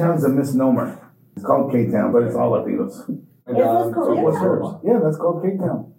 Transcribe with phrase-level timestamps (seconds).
[0.00, 0.98] Town's a misnomer.
[1.36, 3.06] It's called K Town, but it's all Latinos.
[3.06, 4.66] And, Is this um, so what's yours?
[4.84, 5.92] Yeah, that's called K Town.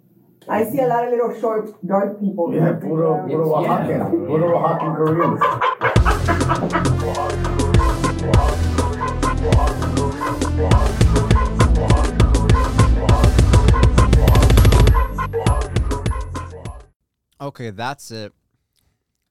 [0.48, 2.52] I see a lot of little short, dark people.
[2.52, 3.68] Yeah, puro, puro Yeah.
[3.68, 4.26] Oaxacan.
[4.26, 5.40] Puro Oaxacan Koreans.
[17.40, 18.32] Okay, that's it.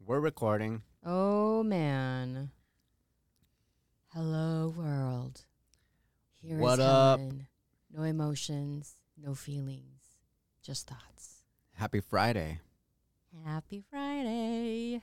[0.06, 0.82] We're recording.
[1.06, 2.52] Oh man.
[4.14, 5.42] Hello world.
[6.42, 7.20] Here is What up?
[7.20, 7.48] Helen.
[7.94, 10.02] No emotions, no feelings,
[10.62, 11.44] just thoughts.
[11.74, 12.60] Happy Friday.
[13.46, 15.02] Happy Friday.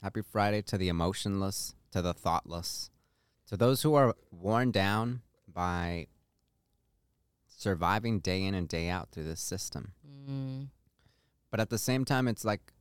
[0.00, 2.90] Happy Friday to the emotionless, to the thoughtless,
[3.48, 6.06] to those who are worn down by
[7.48, 9.92] surviving day in and day out through this system.
[10.08, 10.68] Mm,
[11.50, 12.72] But at the same time, it's like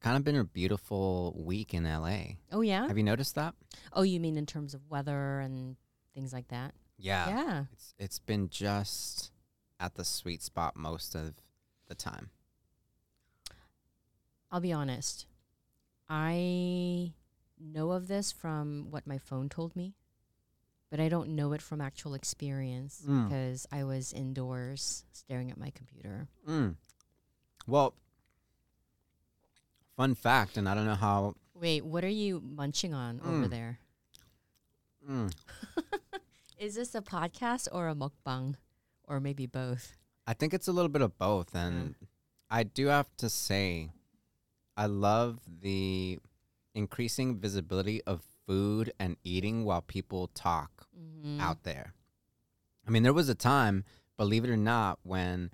[0.00, 2.36] kind of been a beautiful week in LA.
[2.52, 2.86] Oh yeah.
[2.86, 3.54] Have you noticed that?
[3.92, 5.76] Oh, you mean in terms of weather and
[6.14, 6.74] things like that?
[6.98, 7.28] Yeah.
[7.28, 7.64] Yeah.
[7.72, 9.30] It's it's been just
[9.80, 11.34] at the sweet spot most of
[11.88, 12.30] the time.
[14.50, 15.26] I'll be honest.
[16.08, 17.12] I
[17.58, 19.94] know of this from what my phone told me,
[20.90, 23.28] but I don't know it from actual experience Mm.
[23.28, 26.28] because I was indoors staring at my computer.
[26.46, 26.76] Mm.
[27.66, 27.94] Well,
[29.96, 31.34] fun fact, and I don't know how.
[31.54, 33.50] Wait, what are you munching on over Mm.
[33.50, 33.78] there?
[35.08, 35.32] Mm,
[36.58, 38.56] Is this a podcast or a mukbang?
[39.04, 39.96] Or maybe both?
[40.26, 41.94] I think it's a little bit of both, and
[42.50, 43.90] I do have to say,
[44.76, 46.18] I love the
[46.74, 51.40] increasing visibility of food and eating while people talk Mm-hmm.
[51.40, 51.92] out there.
[52.86, 53.84] I mean, there was a time,
[54.16, 55.50] believe it or not, when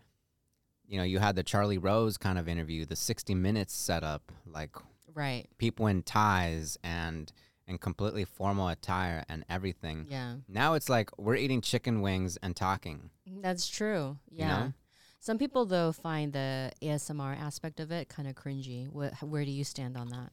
[0.93, 4.77] you know you had the Charlie Rose kind of interview, the 60 minutes setup, like
[5.15, 5.47] Right.
[5.57, 7.33] people in ties and
[7.67, 10.07] and completely formal attire and everything.
[10.11, 10.35] Yeah.
[10.49, 13.09] Now it's like we're eating chicken wings and talking.
[13.27, 14.19] That's true.
[14.31, 14.49] You Yeah.
[14.49, 14.73] know?
[15.21, 18.89] Some people though find the ASMR aspect of it kind of cringy.
[18.89, 20.31] What, where do you stand on that?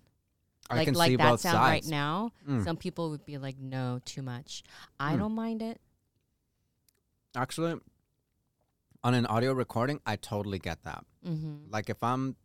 [0.70, 2.32] I like can like see that both sound right now.
[2.48, 2.64] Mm.
[2.66, 4.64] Some people would be like, no, too much.
[5.00, 5.20] I Mm.
[5.20, 5.80] don't mind it.
[7.36, 7.80] Actually,
[9.04, 11.06] on an audio recording, I totally get that.
[11.26, 11.72] Mm-hmm.
[11.72, 12.36] Like if I'm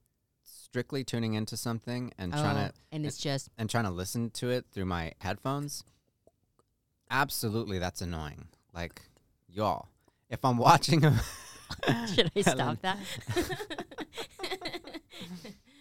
[0.42, 4.50] strictly tuning into something and trying to and it's just and trying to listen to
[4.50, 5.84] it through my headphones,
[7.10, 8.48] absolutely that's annoying.
[8.72, 9.02] Like
[9.48, 9.88] y'all,
[10.28, 11.20] if I'm watching a
[12.14, 12.98] should I stop that?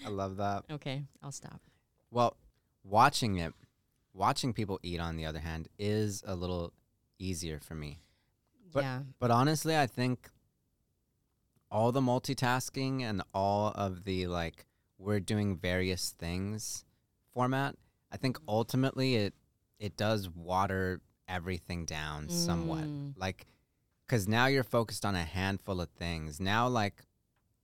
[0.05, 0.63] I love that.
[0.71, 1.61] okay, I'll stop.
[2.11, 2.35] Well,
[2.83, 3.53] watching it,
[4.13, 6.73] watching people eat on the other hand is a little
[7.19, 7.99] easier for me.
[8.71, 8.99] But- yeah.
[9.19, 10.29] But honestly, I think
[11.73, 14.65] all the multitasking and all of the like
[14.99, 16.85] we're doing various things
[17.33, 17.75] format,
[18.11, 19.33] I think ultimately it
[19.79, 22.83] it does water everything down somewhat.
[22.83, 23.13] Mm.
[23.17, 23.47] Like
[24.07, 26.39] cuz now you're focused on a handful of things.
[26.39, 27.01] Now like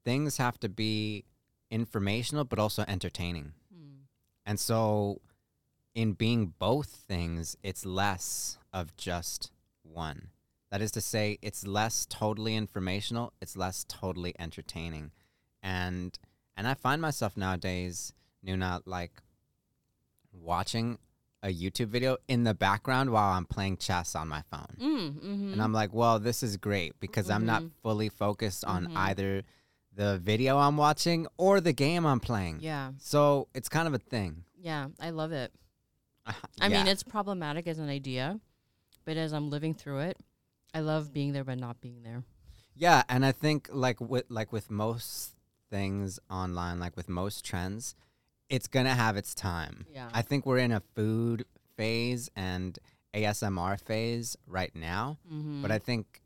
[0.03, 1.23] things have to be
[1.69, 3.53] informational but also entertaining.
[3.73, 4.05] Mm.
[4.45, 5.21] And so,
[5.93, 9.51] in being both things, it's less of just
[9.83, 10.29] one.
[10.71, 15.11] That is to say, it's less totally informational, it's less totally entertaining.
[15.63, 16.17] And
[16.55, 18.13] and I find myself nowadays,
[18.45, 19.21] Nuna, like
[20.33, 20.97] watching
[21.41, 24.75] a YouTube video in the background while I'm playing chess on my phone.
[24.77, 25.53] Mm, mm-hmm.
[25.53, 27.71] And I'm like, well, this is great because I'm not Mhm.
[27.81, 28.97] fully focused on Mhm.
[28.97, 29.43] either
[29.95, 32.59] the video I'm watching or the game I'm playing.
[32.61, 34.43] yeah, So it's kind of a thing.
[34.57, 35.53] yeah, I love it.
[36.61, 38.39] I mean, it's problematic as an idea,
[39.05, 40.17] but as I'm living through it,
[40.73, 42.23] I love being there but not being there.
[42.75, 45.35] yeah, and I think like with like with most
[45.69, 47.95] things online, like with most trends,
[48.49, 49.85] it's gonna have its time.
[49.93, 50.09] Yeah.
[50.13, 51.45] I think we're in a food
[51.77, 52.77] phase and
[53.13, 55.61] ASMR phase right now, Mm-hmm.
[55.61, 56.21] but I think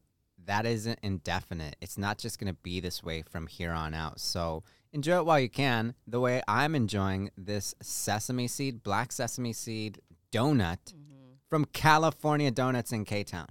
[0.46, 1.76] that isn't indefinite.
[1.82, 4.20] It's not just gonna be this way from here on out.
[4.20, 5.94] So enjoy it while you can.
[6.08, 10.02] The way I'm enjoying this sesame seed, black sesame seed
[10.32, 11.34] donut mm-hmm.
[11.50, 13.48] from California Donuts in K Town.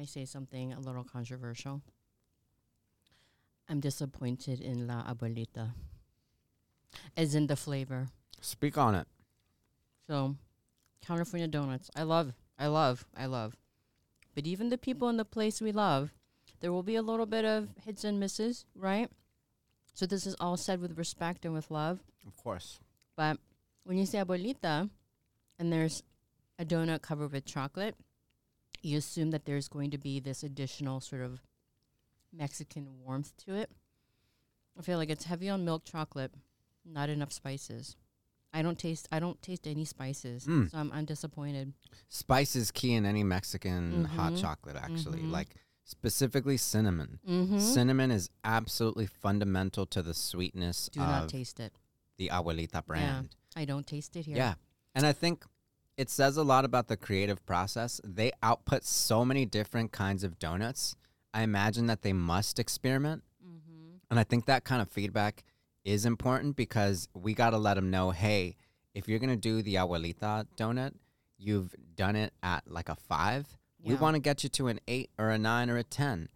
[0.00, 1.82] I say something a little controversial?
[3.68, 5.72] I'm disappointed in La Abuelita,
[7.18, 8.08] as in the flavor.
[8.40, 9.06] Speak on it.
[10.06, 10.36] So,
[11.06, 13.58] California donuts, I love, I love, I love.
[14.34, 16.14] But even the people in the place we love,
[16.60, 19.10] there will be a little bit of hits and misses, right?
[19.92, 22.00] So this is all said with respect and with love.
[22.26, 22.80] Of course.
[23.16, 23.36] But
[23.84, 24.88] when you say abuelita,
[25.58, 26.02] and there's
[26.58, 27.96] a donut covered with chocolate,
[28.82, 31.40] you assume that there's going to be this additional sort of
[32.32, 33.70] Mexican warmth to it.
[34.78, 36.32] I feel like it's heavy on milk chocolate,
[36.84, 37.96] not enough spices.
[38.52, 39.08] I don't taste.
[39.12, 40.70] I don't taste any spices, Mm.
[40.70, 41.72] so I'm, I'm disappointed.
[42.08, 44.40] Spice is key in any Mexican hot Mhm.
[44.40, 45.20] chocolate, actually.
[45.20, 45.30] Mhm.
[45.30, 45.54] Like
[45.84, 47.18] specifically cinnamon.
[47.28, 47.58] Mm-hmm.
[47.58, 51.72] Cinnamon is absolutely fundamental to the sweetness Do of not taste it.
[52.16, 53.30] the Abuelita brand.
[53.56, 54.36] I don't taste it here.
[54.36, 54.54] Yeah.
[54.94, 55.44] And I think
[56.00, 58.00] it says a lot about the creative process.
[58.02, 60.96] They output so many different kinds of donuts.
[61.34, 63.22] I imagine that they must experiment.
[63.46, 63.96] Mm-hmm.
[64.10, 65.44] And I think that kind of feedback
[65.84, 68.56] is important because we got to let them know hey,
[68.94, 70.94] if you're going to do the Abuelita donut,
[71.36, 73.58] you've done it at like a five.
[73.82, 76.30] We want to get you to an eight or a nine or a 10.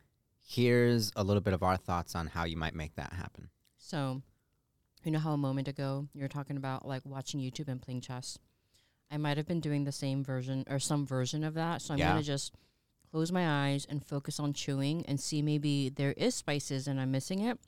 [0.47, 3.49] Here's a little bit of our thoughts on how you might make that happen.
[3.79, 4.21] So,
[5.05, 8.03] you know how a moment ago you were talking about like watching YouTube and playing
[8.03, 8.39] chess?
[9.11, 11.83] I might have been doing the same version or some version of that.
[11.83, 12.13] So I'm Yeah.
[12.13, 12.55] going to just
[13.11, 17.11] close my eyes and focus on chewing and see maybe there is spices and I'm
[17.13, 17.59] missing it.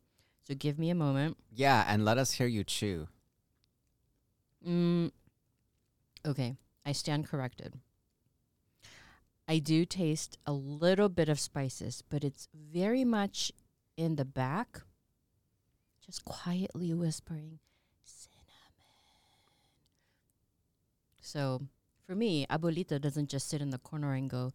[0.45, 1.37] So give me a moment.
[1.55, 3.09] Yeah, and let us hear you chew.
[4.67, 5.11] Mm,
[6.25, 7.75] okay, I stand corrected.
[9.49, 13.53] I do taste a little bit of spices, but it's very much
[13.97, 14.81] in the back,
[16.05, 17.61] just quietly whispering
[21.37, 21.61] So
[22.07, 24.53] for me, abuelita doesn't just sit in the corner and go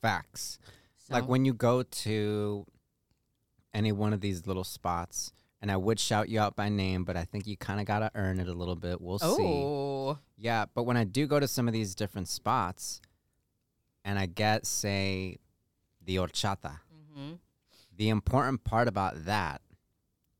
[0.00, 0.58] Facts.
[0.96, 2.64] so, Like when you go to
[3.74, 7.18] any one of these little spots, and I would shout you out by name, but
[7.18, 8.98] I think you kind of got to earn it a little bit.
[8.98, 9.26] We'll see.
[9.28, 13.02] oh Yeah, but when I do go to some of these different spots
[14.06, 15.36] and I get, say,
[16.02, 16.78] the horchata,
[17.14, 17.34] hmm
[17.94, 19.60] the important part about that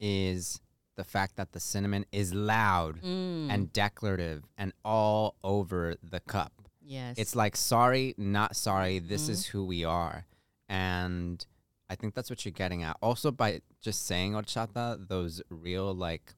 [0.00, 0.61] is
[0.99, 3.49] the fact that the cinnamon is loud mm.
[3.50, 6.53] and declarative and all over the cup.
[6.83, 9.31] yes, It's like, sorry, not sorry, this Mhm.
[9.31, 10.27] is who we are.
[10.69, 11.45] And
[11.89, 12.97] I think that's what you're getting at.
[13.00, 16.35] Also, by just saying horchata, those real, like,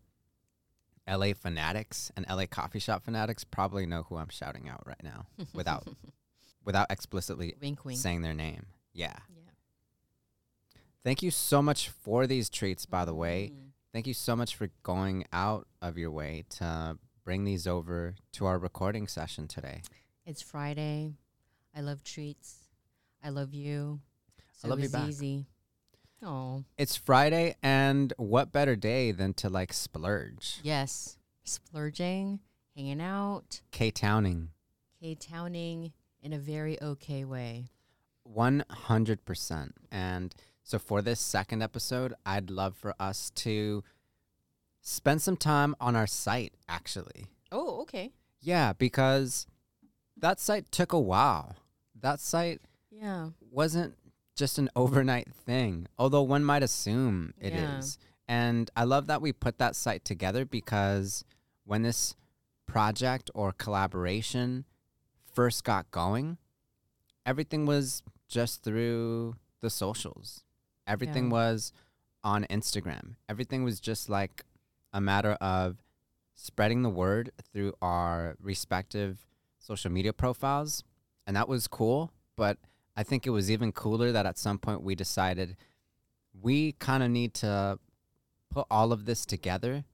[1.07, 5.27] LA fanatics and LA coffee shop fanatics probably know who I'm shouting out right now
[5.55, 5.89] without
[6.65, 7.99] without explicitly wink wink.
[7.99, 8.67] saying their name.
[8.93, 9.17] Yeah.
[9.35, 9.51] Yeah.
[11.03, 13.53] Thank you so much for these treats, by the way.
[13.55, 13.70] Mm.
[13.93, 18.47] Thank you so much for going out of your way to bring these over to
[18.47, 19.83] our recording session today.
[20.25, 21.15] It's Friday.
[21.75, 22.69] I love treats.
[23.23, 24.01] I love you.
[24.53, 25.09] So I love you it's back.
[25.09, 25.47] easy.
[26.23, 30.61] Oh, It's Friday, and what better day than to like splurge?
[30.63, 31.17] yes.
[31.45, 32.39] Splurging,
[32.77, 34.51] hanging out, K Towning.
[35.01, 35.93] K towning
[36.23, 37.65] in a very okay way.
[38.31, 39.71] 100%.
[39.91, 40.35] And
[40.71, 43.83] so for this second episode, I'd love for us to
[44.81, 47.27] spend some time on our site, actually.
[47.51, 48.13] Oh, okay.
[48.41, 49.49] Yeah, because
[50.17, 51.57] that site took a while.
[52.01, 53.31] That site Yeah.
[53.51, 53.97] wasn't
[54.37, 57.99] just an overnight thing, although one might assume it is.
[58.01, 58.07] Yeah.
[58.29, 61.25] And I love that we put that site together because
[61.65, 62.15] when this
[62.67, 64.67] project or collaboration
[65.35, 66.39] first got going,
[67.27, 70.45] everything was just through the socials.
[70.91, 71.33] Everything Yeah.
[71.33, 71.73] was
[72.23, 73.17] on Instagram.
[73.29, 74.45] Everything was just like
[74.93, 75.83] a matter of
[76.35, 79.27] spreading the word through our respective
[79.59, 80.85] social media profiles.
[81.27, 82.13] And that was cool.
[82.37, 82.59] But
[82.97, 85.57] I think it was even cooler that at some point we decided
[86.33, 87.79] we kind of need to
[88.51, 89.85] put all of this together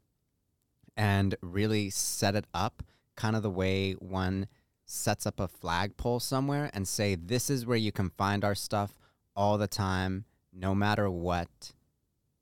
[0.96, 2.82] and really set it up
[3.16, 4.46] kind of the way one
[4.84, 8.98] sets up a flagpole somewhere and say, this is where you can find our stuff
[9.34, 10.24] all the time,
[10.56, 11.72] no matter what.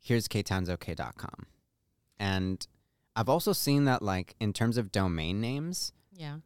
[0.00, 1.47] Here's ktownisok.com.
[2.18, 2.66] And
[3.16, 6.38] I've also seen that, like, in terms of domain names, Yeah.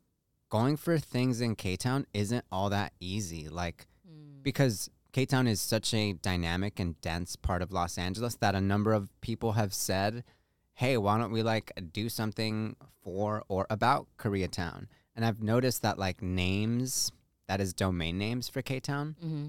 [0.48, 3.48] going for things in K Town isn't all that easy.
[3.48, 4.42] Like, Mm.
[4.42, 8.60] because K Town is such a dynamic and dense part of Los Angeles that a
[8.60, 10.24] number of people have said,
[10.74, 14.86] hey, why don't we like do something for or about Koreatown?
[15.16, 17.10] And I've noticed that like names,
[17.48, 19.48] that is domain names for K Town, Mm-hmm.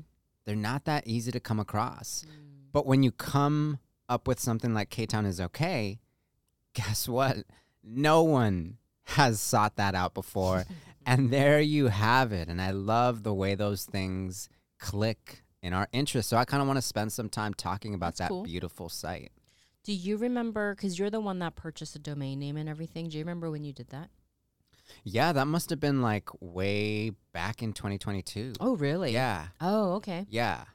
[0.50, 2.26] They're not that easy to come across.
[2.28, 2.32] Mm.
[2.72, 3.78] But when you come
[4.10, 6.00] up with something like K Town is okay,
[6.74, 7.38] guess what?
[7.84, 10.66] No one has sought that out before.
[11.06, 12.48] and there you have it.
[12.48, 16.30] And I love the way those things click in our interest.
[16.30, 18.42] So I kind of want to spend some time talking about That's that cool.
[18.42, 19.32] beautiful site.
[19.84, 20.74] Do you remember?
[20.74, 23.10] Because you're the one that purchased the domain name and everything.
[23.10, 24.10] Do you remember when you did that?
[25.04, 28.54] Yeah, that must have been like way back in 2022.
[28.60, 29.12] Oh, really?
[29.14, 30.26] Yeah, Oh, okay.
[30.30, 30.66] yeah.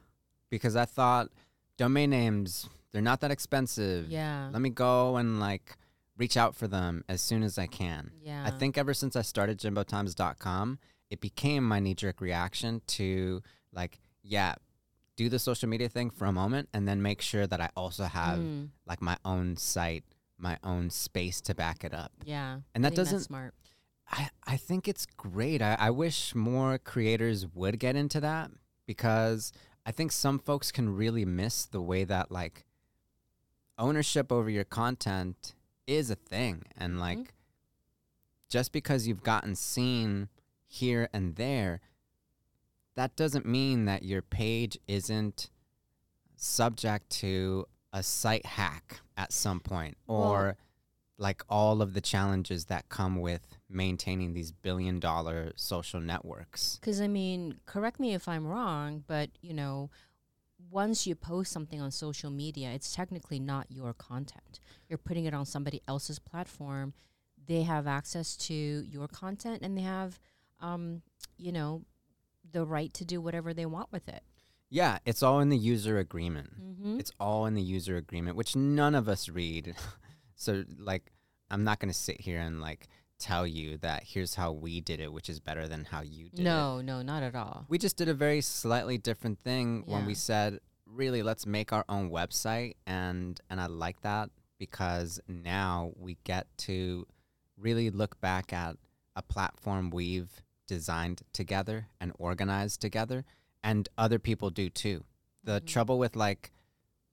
[0.49, 1.29] Because I thought
[1.77, 4.09] domain names, they're not that expensive.
[4.09, 4.49] Yeah.
[4.53, 5.77] Let me go and like
[6.17, 8.11] reach out for them as soon as I can.
[8.21, 8.43] yeah.
[8.45, 10.79] I think ever since I started jimbotimes.com,
[11.09, 13.41] it became my knee jerk reaction to
[13.73, 14.55] like, yeah,
[15.17, 18.05] do the social media thing for a moment and then make sure that I also
[18.05, 18.69] have Mm.
[18.85, 20.03] like my own site
[20.37, 22.11] my own space to back it up.
[22.25, 22.59] Yeah.
[22.73, 23.53] And that doesn't- smart.
[24.11, 25.61] I, I think it's great.
[25.61, 28.51] I, I wish more creators would get into that
[28.85, 29.51] because
[29.85, 32.65] I think some folks can really miss the way that like
[33.77, 35.55] ownership over your content
[35.87, 36.63] is a thing.
[36.77, 37.01] And mm-hmm.
[37.01, 37.33] like
[38.49, 40.29] just because you've gotten seen
[40.67, 41.81] here and there,
[42.95, 45.49] that doesn't mean that your page isn't
[46.35, 50.57] subject to a site hack at some point Well- or
[51.17, 56.77] like all of the challenges that come with maintaining these billion dollar social networks.
[56.77, 59.89] Because I mean, correct me if I'm wrong, but you know,
[60.71, 64.59] once you post something on social media, it's technically not your content.
[64.87, 66.93] You're putting it on somebody else's platform.
[67.47, 70.19] They have access to your content, and they have,
[70.59, 71.01] um,
[71.37, 71.83] you know,
[72.51, 74.23] the right to do whatever they want with it.
[74.69, 76.49] Yeah, it's all in the user agreement.
[76.59, 76.99] Mm-hmm.
[76.99, 79.75] It's all in the user agreement, which none of us read.
[80.35, 81.11] so like
[81.49, 84.99] I'm not going to sit here and like tell you that here's how we did
[84.99, 86.43] it, which is better than how you did it.
[86.43, 87.65] No, no, not at all.
[87.69, 91.85] We just did a very slightly different thing when we said, really, let's make our
[91.89, 97.05] own website, and and I like that because now we get to
[97.57, 98.77] really look back at
[99.15, 103.23] a platform we've designed together and organized together,
[103.63, 105.03] and other people do too.
[105.43, 105.67] The Mhm.
[105.67, 106.51] trouble with like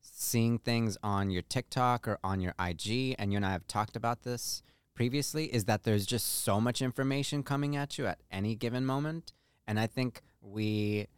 [0.01, 3.97] seeing things on your TikTok or on your IG, and you and I have talked
[3.97, 4.63] about this
[5.03, 9.33] previously, is that there's just so much information coming at you at any given moment.
[9.67, 11.09] And I think we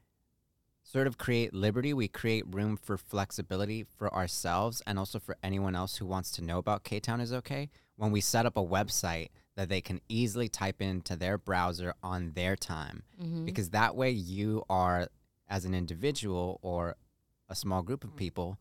[0.83, 5.77] sort of create liberty, we create room for flexibility for ourselves and also for anyone
[5.77, 8.65] else who wants to know about K Town is okay when we set up a
[8.65, 13.45] website that they can easily type into their browser on their time Mm-hmm.
[13.45, 15.09] because that way you are
[15.47, 16.97] as an individual or
[17.51, 18.59] a small group of people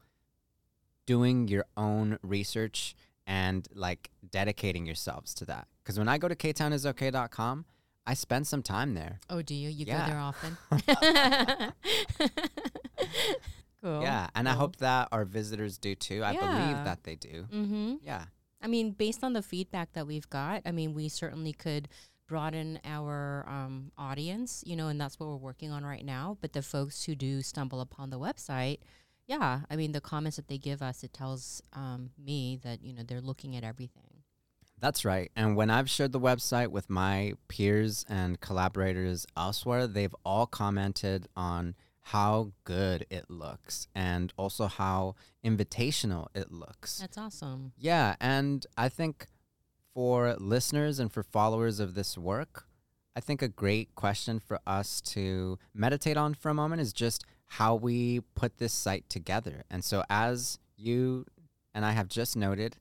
[1.05, 2.93] doing your own research
[3.27, 7.65] and like dedicating yourselves to that because when i go to ktownisokay.com
[8.05, 9.69] i spend some time there oh, do you?
[9.69, 9.99] You Yeah.
[9.99, 10.57] go there often?
[13.81, 14.01] cool.
[14.01, 16.39] yeah and i hope that our visitors do too i Yeah.
[16.39, 17.95] believe that they do Mm-hmm.
[18.03, 18.25] yeah
[18.61, 21.89] I mean, based on the feedback that we've got, I mean, we certainly could
[22.29, 26.37] broaden our um, audience, you know, and that's what we're working on right now.
[26.39, 28.77] But the folks who do stumble upon the website,
[29.27, 32.93] yeah, I mean, the comments that they give us, it tells um, me that, you
[32.93, 34.23] know, they're looking at everything.
[34.79, 35.31] That's right.
[35.35, 41.27] And when I've shared the website with my peers and collaborators elsewhere, they've all commented
[41.37, 41.75] on
[42.07, 45.15] how good it looks and also how
[45.45, 46.99] invitational it looks.
[46.99, 47.71] That's awesome.
[47.77, 48.17] Yeah.
[48.19, 49.27] And I think
[49.93, 52.65] for listeners and for followers of this work,
[53.15, 57.23] I think a great question for us to meditate on for a moment is just
[57.57, 59.63] how we put this site together.
[59.69, 61.25] And so, as you
[61.75, 62.77] and I have just noted,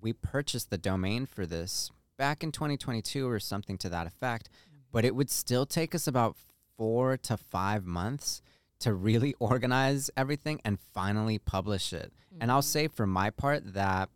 [0.00, 4.48] we purchased the domain for this back in 2022 or something to that effect,
[4.92, 6.36] but it would still take us about
[6.76, 8.42] four to five months
[8.78, 12.12] to really organize everything and finally publish it.
[12.40, 12.66] And I'll mm-hmm.
[12.66, 14.08] say for my part that,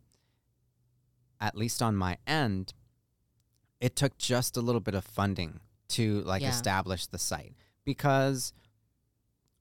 [1.41, 2.73] at least on my end,
[3.81, 5.59] it took just a little bit of funding
[5.89, 6.49] to like Yeah.
[6.49, 8.53] establish the site because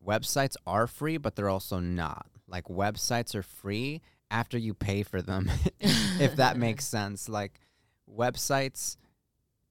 [0.07, 2.27] websites are free, but they're also not.
[2.49, 7.29] Like websites are free after you pay for them, if that makes sense.
[7.29, 7.61] Like
[8.09, 8.97] websites,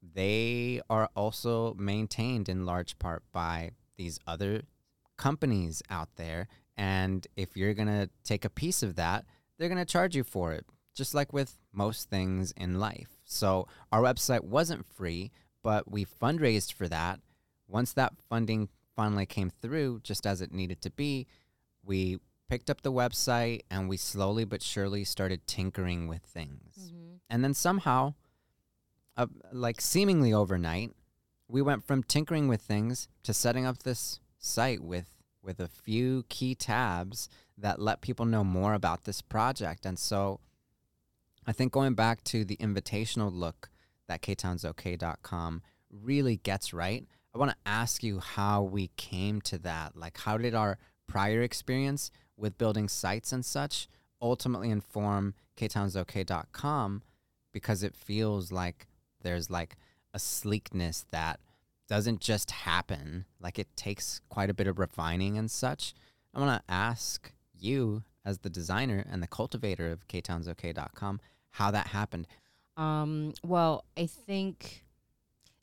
[0.02, 4.64] they are also maintained in large part by these other
[5.18, 6.48] companies out there.
[6.78, 9.26] And if you're going to take a piece of that,
[9.58, 13.22] they're going to charge you for it, just like with most things in life.
[13.24, 15.32] So our website wasn't free,
[15.64, 17.22] but we fundraised for that.
[17.68, 21.28] Once that funding finally came through, just as it needed to be,
[21.84, 26.92] we picked up the website and we slowly but surely started tinkering with things.
[26.92, 27.20] Mhm.
[27.30, 28.14] And then somehow,
[29.18, 30.96] uh, like seemingly overnight,
[31.48, 35.12] we went from tinkering with things to setting up this site with
[35.42, 39.86] with a few key tabs that let people know more about this project.
[39.86, 40.40] And so
[41.46, 43.70] I think going back to the invitational look
[44.08, 45.62] that ktownisok.com
[45.92, 47.08] really gets right.
[47.36, 49.98] I want to ask you how we came to that.
[49.98, 53.90] Like how did our prior experience with building sites and such
[54.22, 57.04] ultimately inform ktownisok.com
[57.52, 58.88] because it feels like
[59.22, 59.76] there's like
[60.14, 61.42] a sleekness that
[61.90, 63.26] doesn't just happen.
[63.42, 65.94] Like it takes quite a bit of refining and such.
[66.34, 71.20] I want to ask you, as the designer and the cultivator of ktownisok.com,
[71.52, 72.28] how that happened.
[72.78, 74.85] Um, well, I think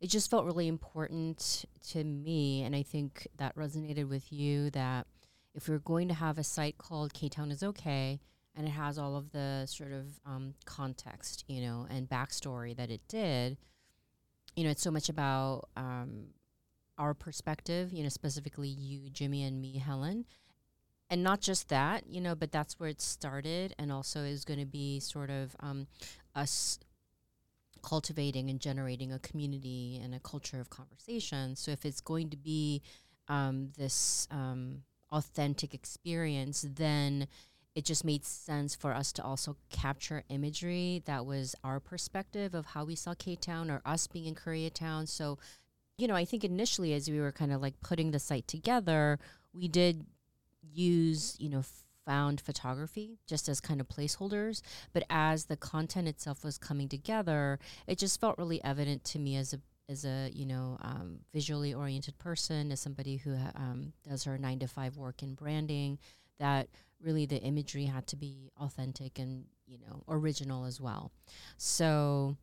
[0.03, 5.07] it just felt really important to me, and I think that resonated with you that
[5.55, 8.19] if we're going to have a site called K Town is okay,
[8.57, 12.91] and it has all of the sort of um, context, you know, and backstory that
[12.91, 13.57] it did.
[14.57, 16.25] You know, it's so much about um,
[16.99, 20.25] our perspective, you know, specifically you, Jimmy, and me, Helen.
[21.11, 24.61] And not just that, you know, but that's where it started, and also is going
[24.61, 25.87] to be sort of um,
[26.35, 26.81] us
[27.83, 31.57] cultivating and generating a community and a culture of conversation.
[31.57, 32.83] So if it's going to be
[33.29, 37.29] um, this um, authentic experience, then
[37.75, 42.67] it just made sense for us to also capture imagery that was our perspective of
[42.67, 45.09] how we saw K Town or us being in Koreatown.
[45.09, 45.39] So,
[45.97, 49.19] you know, I think initially as we were kind of like putting the site together,
[49.55, 50.05] we did
[50.73, 51.63] use, you know,
[52.05, 54.63] found photography just as kind of placeholders.
[54.93, 59.37] But as the content itself was coming together, it just felt really evident to me
[59.37, 64.25] as a as a you know um, visually oriented person, as somebody who um, does
[64.25, 65.99] her nine to five work in branding,
[66.39, 66.69] that
[67.01, 71.13] really the imagery had to be authentic and you know original as well.
[71.57, 72.37] So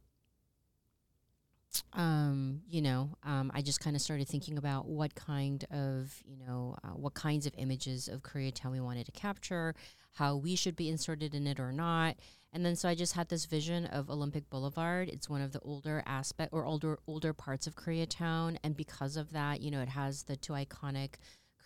[1.93, 6.37] um, you know, um, I just kind of started thinking about what kind of, you
[6.37, 9.75] know, uh, what kinds of images of Koreatown we wanted to capture,
[10.13, 12.15] how we should be inserted in it or not.
[12.51, 15.09] And then so I just had this vision of Olympic Boulevard.
[15.09, 19.31] It's one of the older aspect or older older parts of Koreatown, and because of
[19.33, 21.15] that, you know, it has the two iconic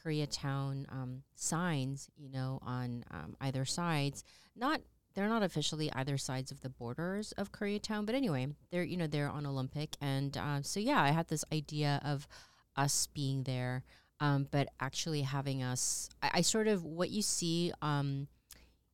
[0.03, 4.23] Koreatown um, signs, you know, on um, either sides.
[4.55, 4.81] Not
[5.15, 9.07] they're not officially either sides of the borders of Koreatown, but anyway, they're you know
[9.07, 12.27] they're on Olympic, and uh, so yeah, I had this idea of
[12.75, 13.83] us being there,
[14.19, 16.09] um, but actually having us.
[16.21, 18.27] I, I, sort of what you see um,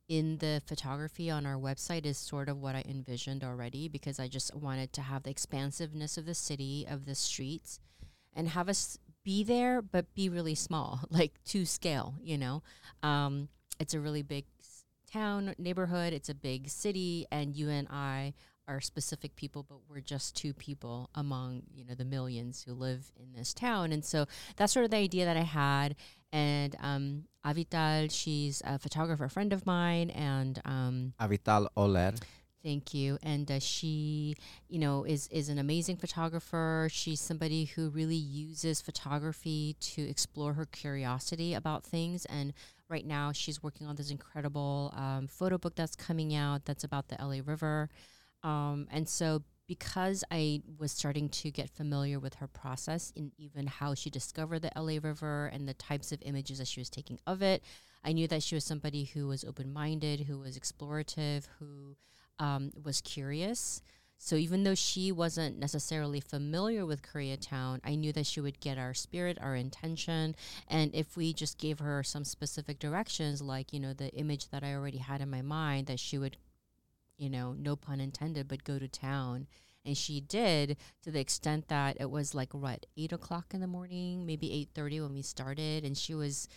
[0.09, 4.27] in the photography on our website is sort of what I envisioned already because I
[4.27, 7.79] just wanted to have the expansiveness of the city of the streets,
[8.33, 12.15] and have us be there, but be really small, like to scale.
[12.21, 12.63] You know,
[13.03, 13.47] um,
[13.79, 14.45] it's a really big
[15.12, 18.34] town neighborhood it's a big city and you and i
[18.68, 23.12] are specific people but we're just two people among you know the millions who live
[23.18, 24.25] in this town and so
[24.58, 25.96] that's sort of the idea that i had
[26.32, 32.15] and um, avital she's a photographer friend of mine and um, avital Oehler
[32.62, 33.17] Thank you.
[33.24, 34.36] And uh, she,
[34.67, 36.89] you know, is is an amazing photographer.
[36.91, 42.26] She's somebody who really uses photography to explore her curiosity about things.
[42.26, 42.54] And
[42.89, 47.08] right now, she's working on this incredible um, photo book that's coming out that's about
[47.08, 47.89] the LA River.
[48.43, 53.67] Um, and so, because I was starting to get familiar with her process and even
[53.67, 57.19] how she discovered the LA River and the types of images that she was taking
[57.28, 57.63] of it,
[58.04, 61.95] I knew that she was somebody who was open minded, who was explorative, who
[62.39, 63.82] um, was curious.
[64.21, 68.77] So even though she wasn't necessarily familiar with Koreatown, I knew that she would get
[68.77, 70.36] our spirit, our intention,
[70.67, 74.62] and if we just gave her some specific directions, like you know the image that
[74.62, 76.36] I already had in my mind, that she would,
[77.17, 79.47] you know, no pun intended, but go to town,
[79.86, 83.67] and she did to the extent that it was like what eight o'clock in the
[83.67, 86.49] morning, maybe eight thirty when we started, and she was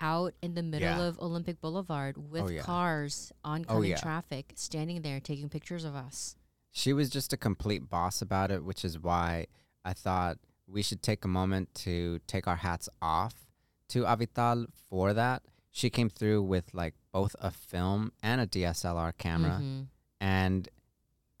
[0.00, 1.02] out in the middle yeah.
[1.02, 2.62] of Olympic Boulevard with oh, yeah.
[2.62, 3.96] cars, oncoming oh, yeah.
[3.96, 6.36] traffic, standing there taking pictures of us.
[6.76, 9.46] She was just a complete boss about it, which is why
[9.82, 10.36] I thought
[10.66, 13.34] we should take a moment to take our hats off
[13.88, 15.42] to Avital for that.
[15.70, 19.52] She came through with like both a film and a DSLR camera.
[19.52, 19.82] Mm-hmm.
[20.20, 20.68] And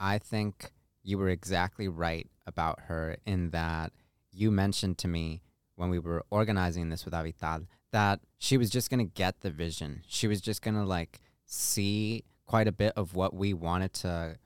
[0.00, 0.70] I think
[1.02, 3.92] you were exactly right about her in that
[4.32, 5.42] you mentioned to me
[5.74, 9.50] when we were organizing this with Avital that she was just going to get the
[9.50, 10.00] vision.
[10.08, 14.38] She was just going to like see quite a bit of what we wanted to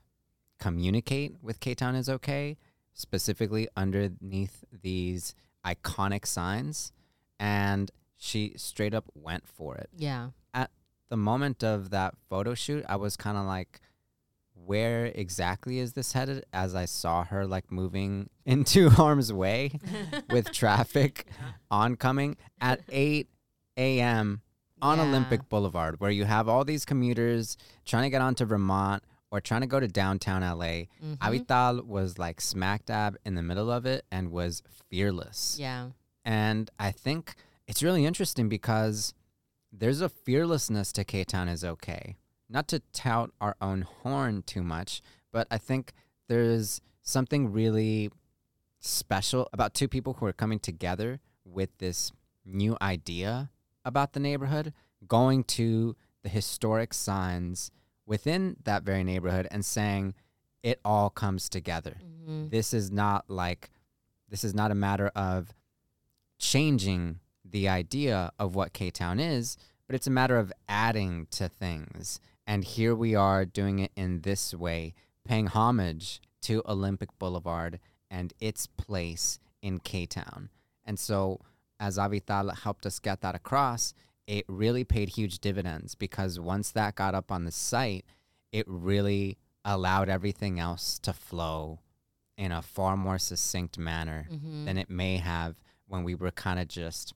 [0.61, 2.55] communicate with K Town is okay,
[2.93, 6.93] specifically underneath these iconic signs.
[7.39, 9.89] And she straight up went for it.
[9.97, 10.29] Yeah.
[10.53, 10.69] At
[11.09, 13.81] the moment of that photo shoot, I was kind of like,
[14.63, 19.71] where exactly is this headed as I saw her like moving into harm's way
[20.29, 21.25] with traffic
[21.71, 23.27] oncoming at 8
[23.77, 24.41] a.m.
[24.79, 25.05] on yeah.
[25.05, 29.61] Olympic Boulevard, where you have all these commuters trying to get onto Vermont or trying
[29.61, 30.85] to go to downtown LA.
[31.01, 31.13] Mm-hmm.
[31.21, 35.57] Avital was like smack dab in the middle of it and was fearless.
[35.59, 35.89] Yeah.
[36.25, 37.35] And I think
[37.67, 39.13] it's really interesting because
[39.71, 42.17] there's a fearlessness to K Town is okay.
[42.49, 45.93] Not to tout our own horn too much, but I think
[46.27, 48.11] there's something really
[48.79, 52.11] special about two people who are coming together with this
[52.43, 53.49] new idea
[53.85, 54.73] about the neighborhood,
[55.07, 57.71] going to the historic signs
[58.11, 60.13] within that very neighborhood and saying
[60.63, 61.95] it all comes together.
[62.03, 62.49] Mm-hmm.
[62.49, 63.69] This is not like
[64.27, 65.53] this is not a matter of
[66.37, 69.55] changing the idea of what K Town is,
[69.87, 74.21] but it's a matter of adding to things And here we are doing it in
[74.21, 74.93] this way,
[75.23, 80.49] paying homage to Olympic Boulevard and its place in K Town.
[80.83, 81.39] And so,
[81.79, 83.93] as Avital helped us get that across,
[84.27, 88.05] it really paid huge dividends because once that got up on the site,
[88.51, 91.79] it really allowed everything else to flow
[92.37, 94.65] in a far more succinct manner Mm-hmm.
[94.65, 95.55] than it may have
[95.87, 97.13] when we were kind of just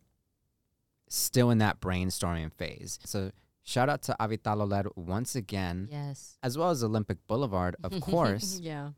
[1.09, 2.99] still in that brainstorming phase.
[3.05, 3.31] So
[3.63, 6.37] shout out to Avital Oehler once again, yes.
[6.43, 8.59] as well as Olympic Boulevard, of course.
[8.61, 8.89] yeah.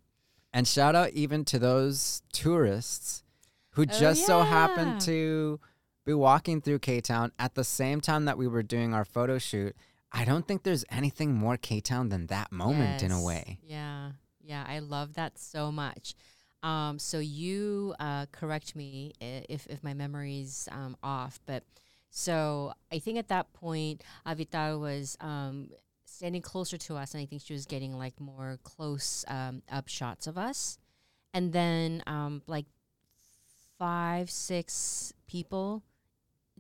[0.54, 3.24] and shout out even to those tourists
[3.72, 5.60] who Oh, just so happened to
[6.08, 9.38] be walking through K Town at the same time that we were doing our photo
[9.38, 9.76] shoot.
[10.12, 13.60] I don't think there's anything more K Town than that moment in a way.
[13.62, 14.12] Yeah.
[14.42, 14.64] Yeah.
[14.68, 16.16] I love that so much.
[16.64, 21.64] Um, so you uh, correct me if, if my memory's um, off, but
[22.10, 25.70] so I think at that point, Avital was um,
[26.06, 29.88] standing closer to us, and I think she was getting like more close um, up
[29.88, 30.80] shots of us.
[31.34, 32.66] And then um, like
[33.78, 35.84] five, six people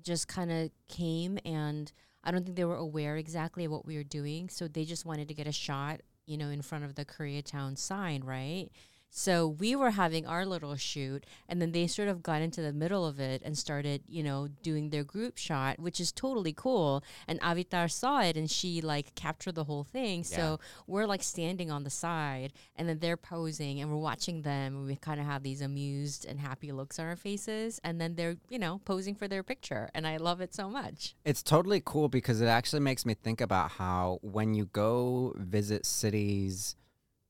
[0.02, 1.92] just kind of came, and
[2.24, 4.50] I don't think they were aware exactly of what we were doing.
[4.50, 7.78] So they just wanted to get a shot, you know, in front of the Koreatown
[7.78, 8.70] sign, right?
[9.10, 12.72] So we were having our little shoot, and then they sort of got into the
[12.72, 17.04] middle of it and started, you know, doing their group shot, which is totally cool.
[17.28, 20.24] And Avital saw it, and she like captured the whole thing.
[20.24, 24.76] So we're like standing on the side, and then they're posing, and we're watching them.
[24.76, 28.16] And we kind of have these amused and happy looks on our faces, and then
[28.16, 31.16] they're, you know, posing for their picture, and I love it so much.
[31.26, 35.86] It's totally cool because it actually makes me think about how when you go visit
[35.86, 36.76] cities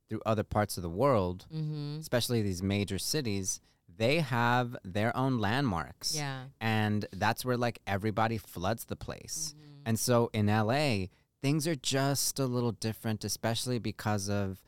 [0.09, 1.97] through other parts of the world, Mm-hmm.
[1.99, 3.59] especially these major cities,
[3.97, 6.15] they have their own landmarks.
[6.15, 6.43] Yeah.
[6.61, 9.55] And that's where like everybody floods the place.
[9.57, 9.81] Mm-hmm.
[9.87, 11.07] And so in LA,
[11.41, 14.61] things are just a little different, especially because of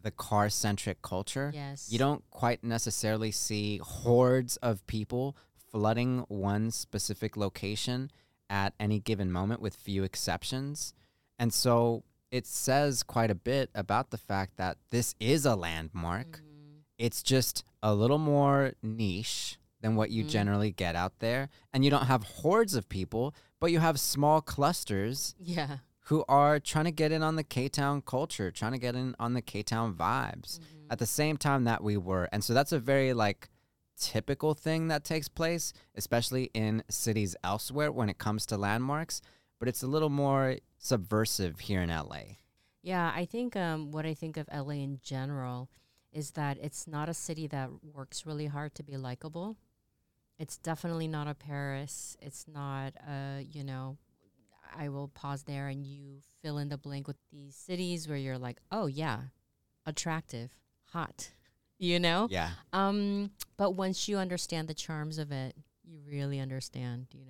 [0.00, 1.50] the car centric culture.
[1.54, 1.88] Yes.
[1.90, 5.36] You don't quite necessarily see hordes of people
[5.70, 8.10] flooding one specific location
[8.48, 10.94] at any given moment, with few exceptions.
[11.38, 16.40] And so it says quite a bit about the fact that this is a landmark.
[16.42, 16.82] Mhm.
[16.98, 20.28] It's just a little more niche than what you Mhm.
[20.28, 21.48] generally get out there.
[21.72, 25.78] And you don't have hordes of people, but you have small clusters Yeah.
[26.06, 29.14] who are trying to get in on the K Town culture, trying to get in
[29.18, 30.86] on the K Town vibes Mm-hmm.
[30.90, 32.28] at the same time that we were.
[32.32, 33.48] And so that's a very like
[33.96, 39.20] typical thing that takes place, especially in cities elsewhere when it comes to landmarks.
[39.58, 42.38] But it's a little more subversive here in LA.
[42.82, 45.68] Yeah, I think um, what I think of LA in general
[46.12, 49.56] is that it's not a city that works really hard to be likable.
[50.38, 52.16] It's definitely not a Paris.
[52.22, 53.98] It's not a, you know,
[54.76, 58.38] I will pause there and you fill in the blank with these cities where you're
[58.38, 59.22] like, oh, yeah,
[59.86, 60.50] attractive,
[60.92, 61.30] hot,
[61.78, 62.28] you know?
[62.30, 62.50] Yeah.
[62.72, 67.27] Um, but once you understand the charms of it, you really understand, you know?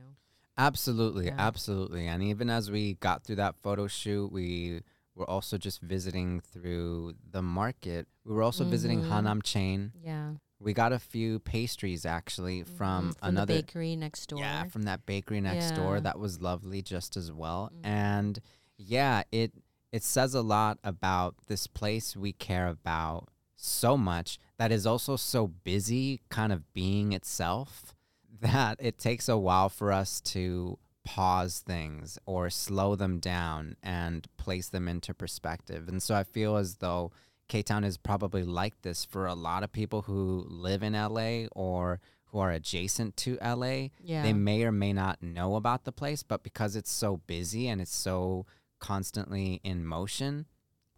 [0.59, 1.37] Absolutely, Yeah.
[1.39, 2.07] absolutely.
[2.09, 4.83] And even as we got through that photo shoot, we
[5.15, 8.09] were also just visiting through the market.
[8.25, 9.09] We were also visiting Mhm.
[9.09, 9.93] Hannam Chain.
[9.95, 10.35] Yeah.
[10.61, 14.41] We got a few pastries actually from, Mhm, another the bakery next door.
[14.41, 16.01] Yeah, from that bakery next door.
[16.01, 17.71] That was lovely just as well.
[17.73, 17.85] Mhm.
[17.87, 18.41] And
[18.77, 19.53] yeah, it
[19.91, 25.17] it says a lot about this place we care about so much that is also
[25.17, 27.95] so busy kind of being itself
[28.41, 34.27] that it takes a while for us to pause things or slow them down and
[34.37, 35.89] place them into perspective.
[35.89, 37.13] And so I feel as though
[37.49, 41.47] K Town is probably like this for a lot of people who live in LA
[41.53, 43.89] or who are adjacent to LA.
[44.03, 44.23] yeah.
[44.23, 47.81] They may or may not know about the place, but because it's so busy and
[47.81, 48.45] it's so
[48.79, 50.45] constantly in motion,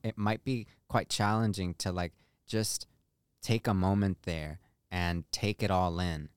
[0.02, 2.14] it might be quite challenging to like
[2.48, 2.86] just
[3.42, 4.58] take a moment there
[4.90, 6.30] and take it all in.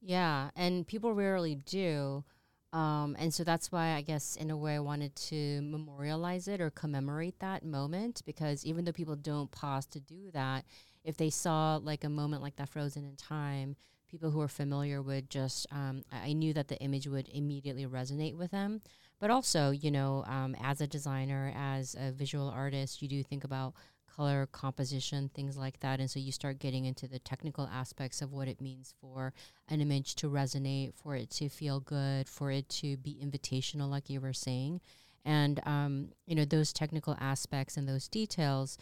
[0.00, 2.24] Yeah, and people rarely do.
[2.72, 6.60] Um, and so that's why I guess in a way I wanted to memorialize it
[6.60, 10.64] or commemorate that moment because even though people don't pause to do that,
[11.04, 13.74] if they saw like a moment like that frozen in time,
[14.08, 18.36] people who are familiar would just, um, I knew that the image would immediately resonate
[18.36, 18.80] with them.
[19.18, 23.44] But also, you know, um, as a designer, as a visual artist, you do think
[23.44, 23.74] about
[24.14, 26.00] color composition, things like that.
[26.00, 29.32] And so you start getting into the technical aspects of what it means for
[29.68, 34.10] an image to resonate, for it to feel good, for it to be invitational, like
[34.10, 34.80] you were saying.
[35.24, 38.78] And, um, you know, those technical aspects and those details,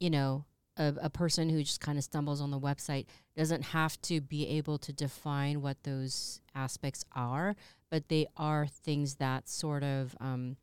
[0.00, 0.44] you know,
[0.76, 4.46] a, a person who just kind of stumbles on the website doesn't have to be
[4.48, 7.56] able to define what those aspects are,
[7.90, 10.56] but they are things that sort of um,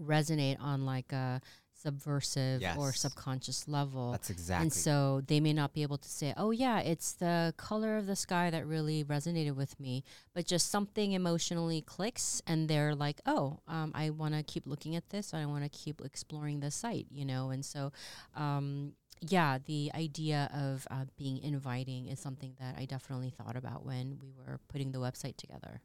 [0.00, 1.40] resonate on like a
[1.82, 4.12] subversive or subconscious level.
[4.12, 4.64] That's exactly.
[4.64, 8.06] And so they may not be able to say, oh, yeah, it's the color of
[8.06, 13.20] the sky that really resonated with me, but just something emotionally clicks and they're like,
[13.26, 15.34] oh, um, I want to keep looking at this.
[15.34, 17.50] I want to keep exploring the site, you know?
[17.50, 17.92] And so,
[18.36, 23.84] um, yeah, the idea of uh, being inviting is something that I definitely thought about
[23.84, 25.80] when we were putting the website together.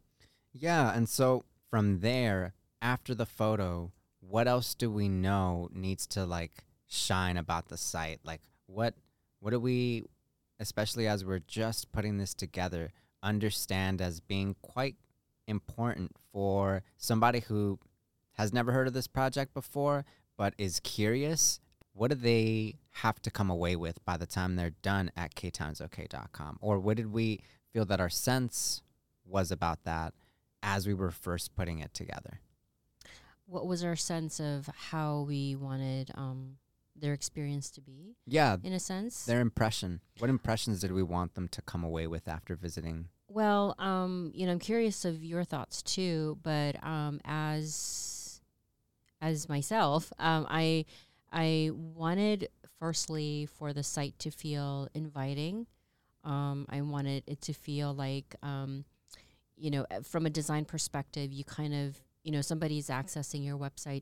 [0.54, 6.26] Yeah, and so from there, after the photo, what else do we know needs to
[6.26, 8.20] like shine about the site?
[8.24, 8.96] Like what
[9.40, 10.06] what do we
[10.60, 14.96] especially as we're just putting this together understand as being quite
[15.48, 17.80] important for somebody who
[18.34, 20.06] has never heard of this project before
[20.38, 21.60] but is curious?
[21.94, 26.58] What do they have to come away with by the time they're done at ktownisok.com
[26.62, 28.82] Or what did we feel that our sense
[29.26, 30.14] was about that
[30.64, 32.42] as we were first putting it together.
[33.48, 36.58] What was our sense of how we wanted um,
[36.96, 39.26] their experience to be, Yeah, in a sense?
[39.26, 40.02] their impression.
[40.20, 43.08] What impressions did we want them to come away with after visiting?
[43.30, 48.42] Well, um, you know, I'm curious of your thoughts too, but um, as
[49.22, 50.86] as myself, um, I
[51.32, 55.68] I wanted firstly for the site to feel inviting.
[56.24, 58.86] Um, I wanted it to feel like, um,
[59.56, 64.02] you know, from a design perspective, you kind of, you know, somebody's accessing your website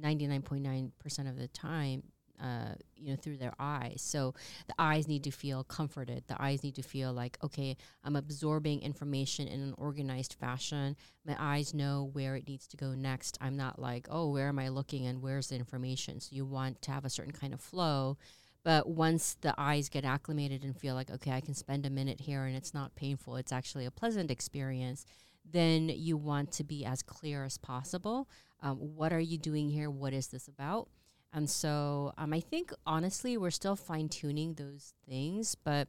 [0.00, 2.04] 99.9% of the time,
[2.40, 4.00] uh, you know, through their eyes.
[4.00, 4.34] So
[4.68, 6.22] the eyes need to feel comforted.
[6.28, 10.94] The eyes need to feel like, okay, I'm absorbing information in an organized fashion.
[11.26, 13.38] My eyes know where it needs to go next.
[13.40, 16.20] I'm not like, oh, where am I looking and where's the information?
[16.20, 18.18] So you want to have a certain kind of flow.
[18.62, 22.20] But once the eyes get acclimated and feel like, okay, I can spend a minute
[22.20, 25.06] here and it's not painful, it's actually a pleasant experience,
[25.52, 28.28] then you want to be as clear as possible.
[28.60, 29.90] Um, what are you doing here?
[29.90, 30.88] What is this about?
[31.32, 35.88] And so um, I think honestly, we're still fine tuning those things, but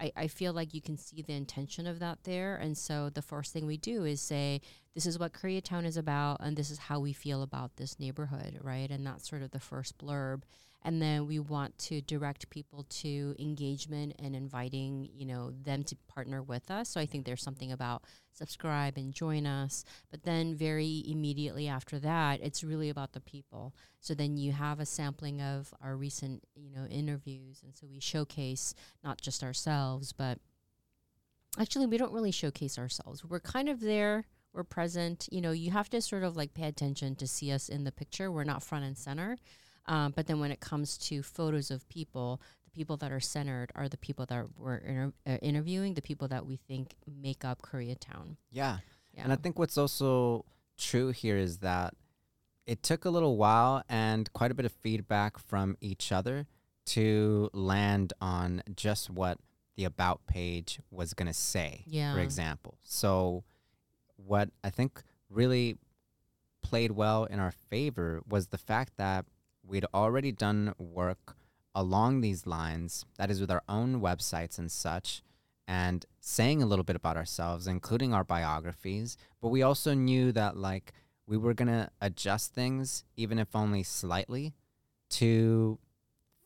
[0.00, 2.56] I, I feel like you can see the intention of that there.
[2.56, 4.60] And so the first thing we do is say,
[4.94, 8.58] this is what Koreatown is about, and this is how we feel about this neighborhood,
[8.62, 8.90] right?
[8.90, 10.42] And that's sort of the first blurb.
[10.82, 15.96] And then we want to direct people to engagement and inviting, you know, them to
[16.08, 16.88] partner with us.
[16.88, 19.84] So I think there's something about subscribe and join us.
[20.10, 23.74] But then very immediately after that, it's really about the people.
[24.00, 27.60] So then you have a sampling of our recent, you know, interviews.
[27.62, 30.38] And so we showcase not just ourselves, but
[31.58, 33.22] actually we don't really showcase ourselves.
[33.22, 34.24] We're kind of there.
[34.54, 35.28] We're present.
[35.30, 37.92] You know, you have to sort of like pay attention to see us in the
[37.92, 38.32] picture.
[38.32, 39.36] We're not front and center.
[39.90, 43.72] Um, but then when it comes to photos of people, the people that are centered
[43.74, 47.60] are the people that we're inter- uh, interviewing, the people that we think make up
[47.62, 48.36] Koreatown.
[48.50, 48.78] Yeah.
[49.12, 49.24] Yeah.
[49.24, 50.44] And I think what's also
[50.78, 51.94] true here is that
[52.66, 56.46] it took a little while and quite a bit of feedback from each other
[56.86, 59.38] to land on just what
[59.76, 62.14] the about page was going to say, Yeah.
[62.14, 62.78] for example.
[62.84, 63.42] So,
[64.16, 65.78] what I think really
[66.62, 69.24] played well in our favor was the fact that
[69.70, 71.36] we'd already done work
[71.74, 75.22] along these lines, that is, with our own websites and such,
[75.68, 79.16] and saying a little bit about ourselves, including our biographies.
[79.40, 80.92] But we also knew that, like,
[81.26, 84.54] we were going to adjust things, even if only slightly,
[85.10, 85.78] to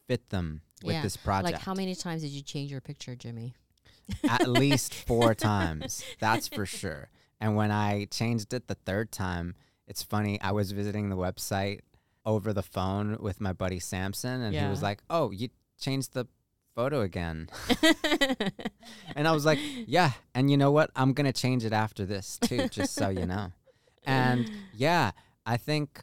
[0.06, 1.54] fit them with Yeah, this project.
[1.54, 3.54] Like, how many times did you change your picture, Jimmy?
[4.28, 6.04] At least four times.
[6.20, 7.08] That's for sure.
[7.40, 9.54] And when I changed it the third time,
[9.88, 10.38] it's funny.
[10.42, 11.80] I was visiting the website
[12.26, 15.48] over the phone with my buddy Samson, and he was like, "Oh, you
[15.80, 16.26] changed the
[16.74, 17.48] photo again."
[19.16, 20.90] and I was like, "Yeah." And you know what?
[20.96, 23.52] I'm gonna change it after this too, just so you know.
[24.06, 25.12] And yeah,
[25.46, 26.02] I think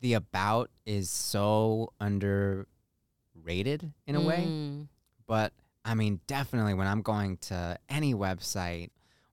[0.00, 4.44] the about is so underrated in a way.
[4.48, 4.88] Mm,
[5.26, 5.52] But
[5.84, 8.90] I mean, definitely when I'm going to any website,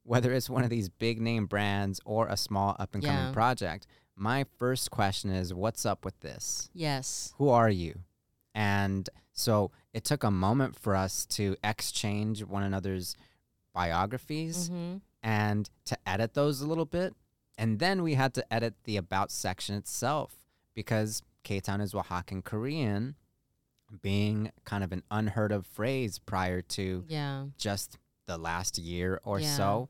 [0.10, 3.32] whether it's one of these big name brands or a small up and coming Yeah.
[3.32, 6.70] project, my first question is, what's up with this?
[6.74, 7.34] Yes.
[7.38, 8.00] Who are you?
[8.56, 13.16] And so it took a moment for us to exchange one another's
[13.74, 17.14] biographies hmm and to edit those a little bit.
[17.58, 20.34] And then we had to edit the about section itself
[20.74, 23.16] because K Town is Oaxacan Korean,
[24.02, 27.48] being kind of an unheard of phrase prior to Yeah.
[27.58, 29.58] just the last year or Yeah.
[29.58, 29.90] so.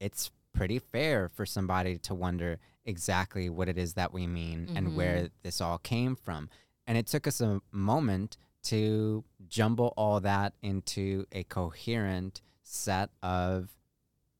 [0.00, 4.88] It's pretty fair for somebody to wonder exactly what it is that we mean and
[4.88, 4.96] Mm-hmm.
[4.96, 6.48] where this all came from.
[6.86, 13.68] And it took us a moment to jumble all that into a coherent set of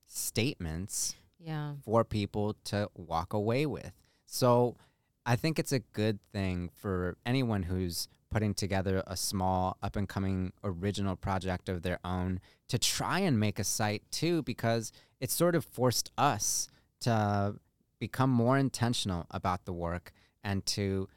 [0.06, 1.74] statements Yeah.
[1.84, 3.92] for people to walk away with.
[4.26, 4.76] So
[5.24, 10.08] I think it's a good thing for anyone who's putting together a small up and
[10.08, 15.30] coming original project of their own to try and make a site too because it
[15.30, 16.68] sort of forced us
[17.00, 17.54] to
[17.98, 20.12] become more intentional about the work
[20.42, 21.08] and to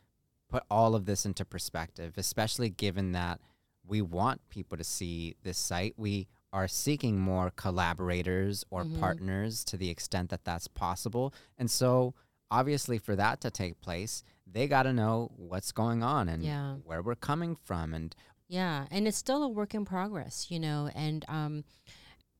[0.50, 3.39] put all of this into perspective especially given that
[3.86, 9.00] we want people to see this site we are seeking more collaborators or Mhm.
[9.00, 12.13] partners to the extent that that's possible and so
[12.51, 16.75] obviously for that to take place they got to know what's going on and Yeah.
[16.83, 18.15] where we're coming from and
[18.47, 21.63] Yeah, and it's still a work in progress, you know, and um,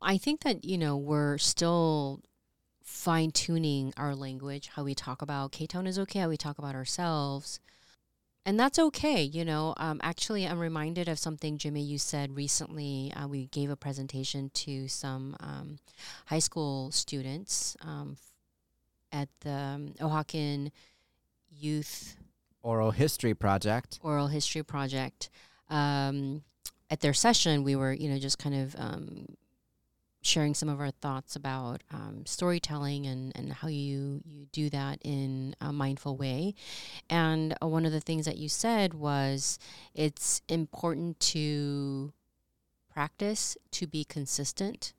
[0.02, 2.22] I think that you know we're still
[2.82, 6.58] fine tuning our language, how we talk about K Town is okay, how we talk
[6.58, 7.60] about ourselves,
[8.46, 9.76] and that's okay, you know.
[9.78, 13.14] Um, actually, I'm reminded of something Jimmy you said recently.
[13.16, 15.78] Uh, we gave a presentation to some um,
[16.26, 18.18] high school students um,
[19.12, 20.72] at the um, Oaxacan
[21.52, 22.16] Youth
[22.62, 25.30] oral history project oral history project.
[25.70, 26.44] Um,
[26.90, 29.26] at their session, we were, you know, just kind of um,
[30.22, 35.00] sharing some of our thoughts about um, storytelling and, and how you, you do that
[35.04, 36.56] in a mindful way.
[37.10, 39.60] And uh, one of the things that you said was
[39.94, 42.14] it's important to
[42.92, 44.94] practice to be consistent,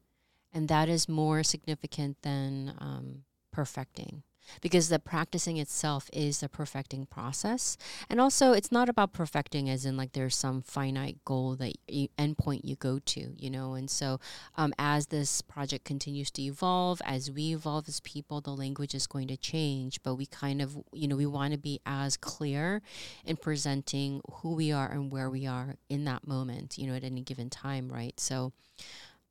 [0.53, 4.23] and that is more significant than um, perfecting
[4.61, 7.77] because the practicing itself is the perfecting process.
[8.09, 12.09] And also it's not about perfecting as in like there's some finite goal that you,
[12.19, 13.75] endpoint you go to you know?
[13.75, 14.21] And so
[14.57, 19.07] um, as this project continues to evolve as we evolve as people the language is
[19.07, 20.03] going to change.
[20.03, 22.83] But we kind of you know we want to be as clear
[23.25, 27.05] in presenting who we are and where we are in that moment you know at
[27.05, 28.19] any given time right?
[28.19, 28.53] So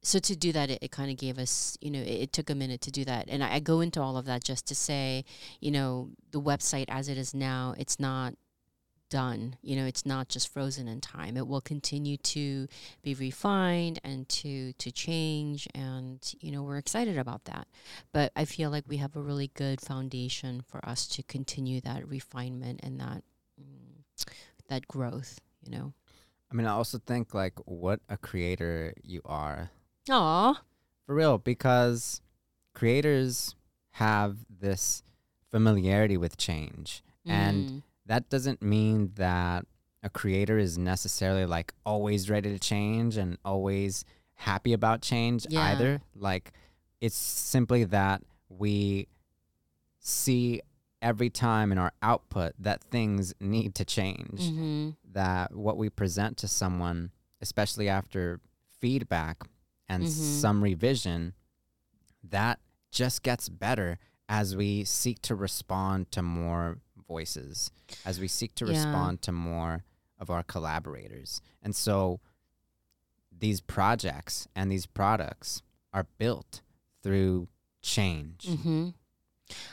[0.02, 2.50] so to do that it, it kind of gave us you know it, it took
[2.50, 3.26] a minute to do that.
[3.30, 5.26] And I, I go into all of that just to say
[5.60, 8.36] you know the website as it is now it's not
[9.10, 9.56] done.
[9.62, 11.36] You know it's not just frozen in time.
[11.36, 12.68] It will continue to
[13.02, 15.68] be refined and to to change.
[15.74, 17.68] And you know we're excited about that.
[18.14, 22.08] But i feel like we have a really good foundation for us to continue that
[22.08, 23.24] refinement and that
[23.60, 24.26] mm,
[24.68, 25.94] that growth you know?
[26.52, 29.70] I mean i also think like what a creator you are
[30.10, 30.62] Aw.
[31.06, 32.22] for real because
[32.74, 33.56] creators
[33.92, 35.04] have this
[35.52, 37.84] familiarity with change and Mm.
[38.06, 39.66] that doesn't mean that
[40.04, 45.62] a creator is necessarily like always ready to change and always happy about change Yeah.
[45.64, 46.54] either like
[47.02, 49.08] it's simply that we
[50.00, 50.62] see
[51.02, 54.96] every time in our output that things need to change Mhm.
[55.12, 58.40] that what we present to someone especially after
[58.80, 59.48] feedback
[59.90, 60.08] and Mhm.
[60.08, 61.34] some revision
[62.24, 62.60] that
[62.92, 63.98] just gets better
[64.30, 67.72] as we seek to respond to more voices,
[68.06, 68.72] as we seek to Yeah.
[68.72, 69.84] respond to more
[70.20, 71.42] of our collaborators.
[71.62, 72.20] And so
[73.32, 75.62] these projects and these products
[75.94, 76.62] are built
[77.02, 77.48] through
[77.82, 78.46] change.
[78.48, 78.90] hmm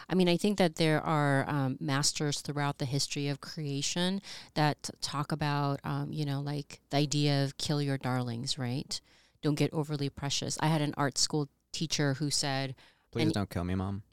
[0.09, 4.23] I mean, I think that there are um, masters throughout the history of creation
[4.55, 8.99] that talk about, um, you know, like the idea of kill your darlings, right?
[9.47, 10.59] Don't get overly precious.
[10.61, 12.75] I had an art school teacher who said,
[13.13, 14.03] Please And- don't kill me, mom.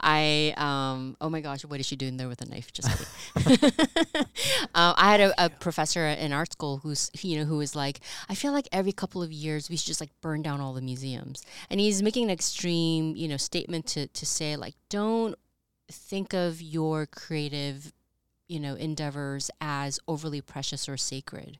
[0.00, 2.72] I um oh my gosh, what is she doing there with a knife?
[2.72, 3.68] Just kidding.
[4.74, 8.00] um, I had a, a professor in art school who's you know who was like,
[8.30, 10.80] I feel like every couple of years we should just like burn down all the
[10.80, 15.34] museums, and he's making an extreme you know statement to to say like don't
[15.92, 17.92] think of your creative
[18.48, 21.58] you know endeavors as overly precious or sacred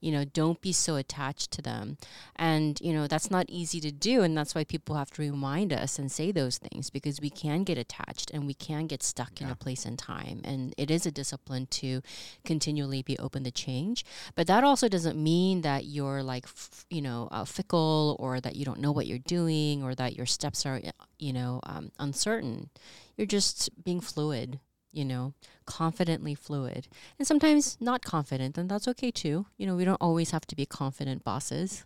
[0.00, 1.96] you know don't be so attached to them.
[2.36, 5.72] And you know that's not easy to do and that's why people have to remind
[5.72, 9.40] us and say those things because we can get attached and we can get stuck
[9.40, 12.02] in a place and time and it is a discipline to
[12.44, 14.04] continually be open to change.
[14.34, 18.56] But that also doesn't mean that you're like f- you know uh, fickle or that
[18.56, 20.80] you don't know what you're doing or that your steps are
[21.18, 22.70] you know um, uncertain.
[23.16, 24.60] You're just being fluid
[24.92, 25.32] you know
[25.66, 26.88] confidently fluid
[27.18, 30.56] and sometimes not confident and that's okay too you know we don't always have to
[30.56, 31.84] be confident bosses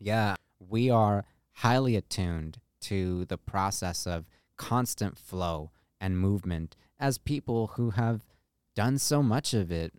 [0.00, 7.68] Yeah, we are highly attuned to the process of constant flow and movement as people
[7.74, 8.24] who have
[8.76, 9.92] done so much of it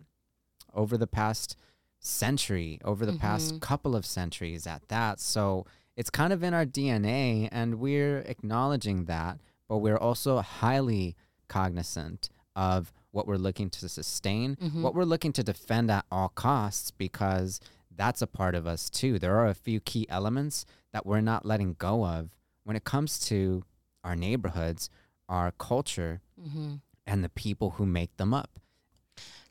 [0.72, 1.54] over the past
[1.98, 3.60] century, over the past Mhm.
[3.60, 5.20] couple of centuries at that.
[5.20, 5.66] So
[5.96, 11.14] it's kind of in our DNA, and we're acknowledging that, but we're also highly
[11.50, 14.82] cognizant of what we're looking to sustain, Mhm.
[14.82, 17.60] what we're looking to defend at all costs, because
[17.94, 19.18] that's a part of us too.
[19.18, 22.30] There are a few key elements that we're not letting go of
[22.64, 23.64] when it comes to
[24.04, 24.88] our neighborhoods,
[25.28, 26.76] our culture Mm-hmm.
[27.06, 28.58] and the people who make them up.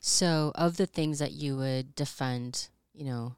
[0.00, 3.36] So, of the things that you would defend, you know,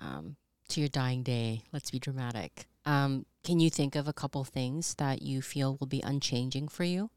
[0.00, 0.36] um,
[0.68, 2.66] to your dying day, let's be dramatic.
[2.86, 6.84] Um, can you think of a couple things that you feel will be unchanging for
[6.84, 7.10] you?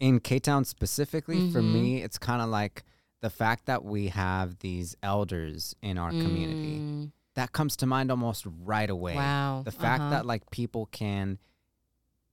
[0.00, 1.72] In K Town specifically, for Mhm.
[1.72, 2.84] me, it's kind of like
[3.20, 6.78] the fact that we have these elders in our community.
[6.78, 9.14] Mm, That comes to mind almost right away.
[9.14, 9.62] Wow.
[9.62, 10.10] The fact uh-huh.
[10.10, 11.38] that like people can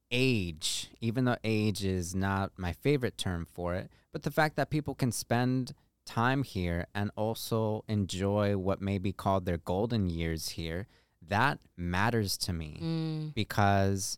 [0.09, 4.69] age, even though age is not my favorite term for it, but the fact that
[4.69, 5.73] people can spend
[6.05, 10.87] time here and also enjoy what may be called their golden years here,
[11.21, 14.17] that matters to me Mm, because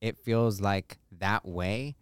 [0.00, 1.94] it feels like that way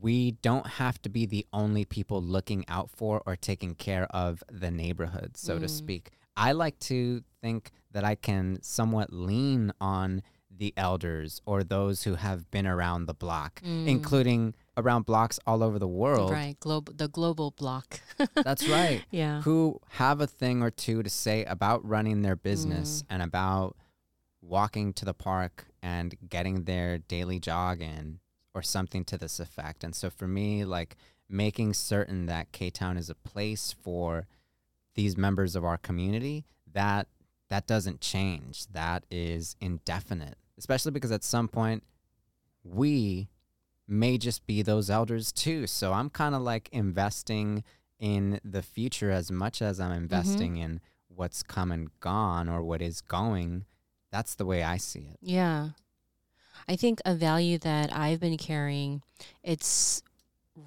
[0.00, 4.42] we don't have to be the only people looking out for or taking care of
[4.50, 5.70] the neighborhood, so to Mm.
[5.70, 6.10] speak.
[6.36, 12.14] I like to think that I can somewhat lean on the elders or those who
[12.14, 13.86] have been around the block, Mm.
[13.86, 16.30] including around blocks all over the world.
[16.30, 16.58] right.
[16.60, 18.00] Global, the global block.
[18.34, 19.02] That's right.
[19.10, 19.42] yeah.
[19.42, 23.06] Who have a thing or two to say about running their business Mm.
[23.10, 23.76] and about
[24.42, 28.20] walking to the park and getting their daily jog in
[28.56, 29.84] or something to this effect.
[29.84, 30.96] And so for me, like
[31.28, 34.26] making certain that K Town is a place for
[34.94, 37.06] these members of our community, that
[37.50, 38.66] that doesn't change.
[38.72, 40.36] That is indefinite.
[40.56, 41.82] Especially because at some point
[42.64, 43.28] we
[43.86, 45.66] may just be those elders too.
[45.66, 47.62] So I'm kind of like investing
[48.00, 50.62] in the future as much as I'm investing mm-hmm.
[50.62, 53.66] in what's come and gone or what is going.
[54.10, 55.18] That's the way I see it.
[55.20, 55.70] Yeah.
[56.68, 59.02] I think a value that I've been carrying,
[59.42, 60.02] it's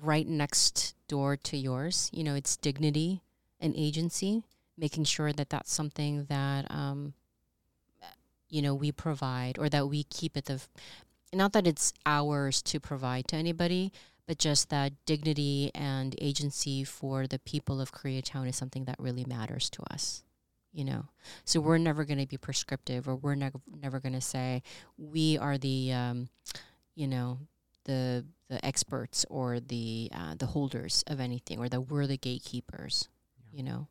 [0.02, 2.10] right next door to yours.
[2.14, 3.22] You know, it's dignity
[3.60, 4.43] and agency,
[4.78, 7.14] making sure that that's something that, um,
[8.50, 10.70] you know, we provide or that we keep at the, f-
[11.34, 13.91] not that it's ours to provide to anybody,
[14.26, 19.26] but just that dignity and agency for the people of Koreatown is something that really
[19.26, 20.24] matters to us.
[20.72, 21.05] You know,
[21.45, 24.61] so we're never going to be prescriptive, or we're never never going to say
[24.97, 26.30] we are the, um,
[26.95, 27.39] you know,
[27.86, 33.09] the the experts or the uh, the holders of anything, or that we're the gatekeepers.
[33.51, 33.88] You know.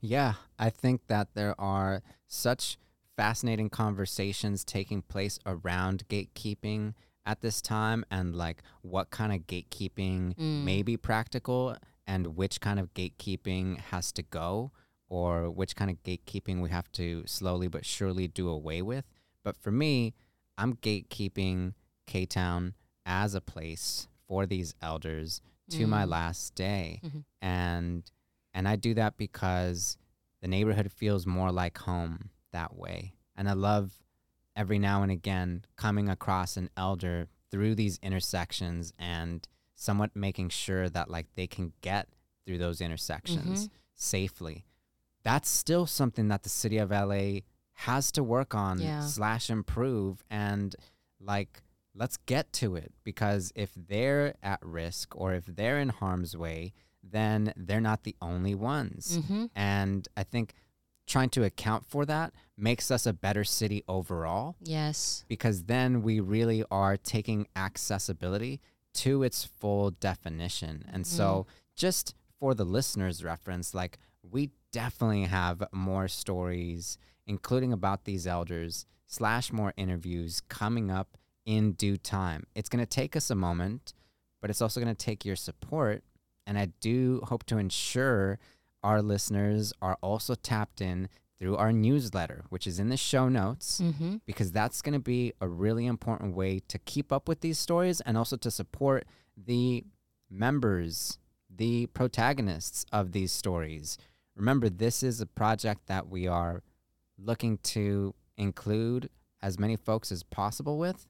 [0.00, 2.78] Yeah, I think that there are such
[3.16, 6.94] fascinating conversations taking place around gatekeeping
[7.26, 10.64] at this time and like what kind of gatekeeping Mm.
[10.64, 14.72] may be practical and which kind of gatekeeping has to go
[15.12, 19.04] or which kind of gatekeeping we have to slowly but surely do away with.
[19.44, 20.14] But for me,
[20.56, 21.74] I'm gatekeeping
[22.06, 22.72] K Town
[23.04, 26.08] as a place for these elders to my Mm.
[26.08, 27.00] last day.
[27.04, 27.24] Mhm.
[27.42, 28.10] And
[28.54, 29.98] and I do that because
[30.40, 33.14] the neighborhood feels more like home that way.
[33.36, 34.02] And I love
[34.56, 40.88] every now and again coming across an elder through these intersections and somewhat making sure
[40.88, 42.08] that like they can get
[42.46, 44.64] through those intersections safely.
[45.24, 47.40] That's still something that the city of LA
[47.74, 49.00] has to work on Yeah.
[49.06, 50.74] slash improve and
[51.20, 51.62] like
[51.94, 56.72] let's get to it because if they're at risk or if they're in harm's way
[57.02, 59.46] then they're not the only ones Mm-hmm.
[59.54, 60.54] and i think
[61.06, 65.24] trying to account for that makes us a better city overall Yes.
[65.28, 68.60] because then we really are taking accessibility
[68.94, 70.84] to its full definition.
[70.92, 73.98] And so, just for the listeners' reference, like
[74.30, 81.72] we definitely have more stories, including about these elders, slash more interviews coming up in
[81.72, 82.44] due time.
[82.54, 83.94] It's going to take us a moment,
[84.40, 86.02] but it's also going to take your support.
[86.46, 88.38] And I do hope to ensure
[88.82, 91.08] our listeners are also tapped in
[91.38, 94.16] through our newsletter, which is in the show notes Mm-hmm.
[94.26, 98.00] because that's going to be a really important way to keep up with these stories
[98.02, 99.04] and also to support
[99.36, 99.84] the
[100.30, 101.18] members,
[101.54, 103.98] the protagonists of these stories.
[104.34, 106.62] Remember, this is a project that we are
[107.18, 109.10] looking to include
[109.42, 111.06] as many folks as possible with.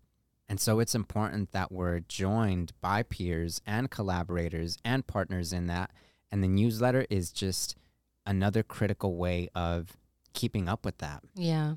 [0.49, 5.91] And so it's important that we're joined by peers and collaborators and partners in that.
[6.31, 7.77] And the newsletter is just
[8.27, 9.97] another critical way of
[10.33, 11.23] keeping up with that.
[11.35, 11.75] Yeah.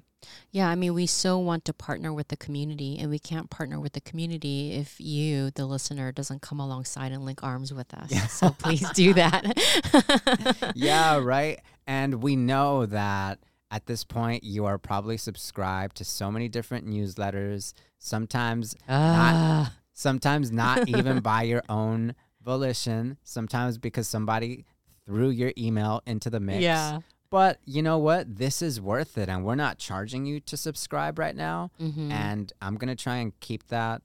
[0.51, 3.80] Yeah, I mean, we so want to partner with the community, and we can't partner
[3.80, 8.11] with the community if you, the listener, doesn't come alongside and link arms with us.
[8.11, 8.28] Yeah.
[8.28, 10.71] So please do that.
[10.76, 11.59] yeah, right.
[11.88, 13.39] And we know that
[13.71, 20.51] at this point you are probably subscribed to so many different newsletters, sometimes Ah, sometimes
[20.51, 24.65] not even by your own volition, sometimes because somebody
[25.05, 26.61] threw your email into the mix.
[26.61, 26.99] yeah.
[27.36, 28.38] But you know what?
[28.38, 32.09] This is worth it and we're not charging you to subscribe right now Mm-hmm.
[32.11, 34.01] and I'm going to try and keep that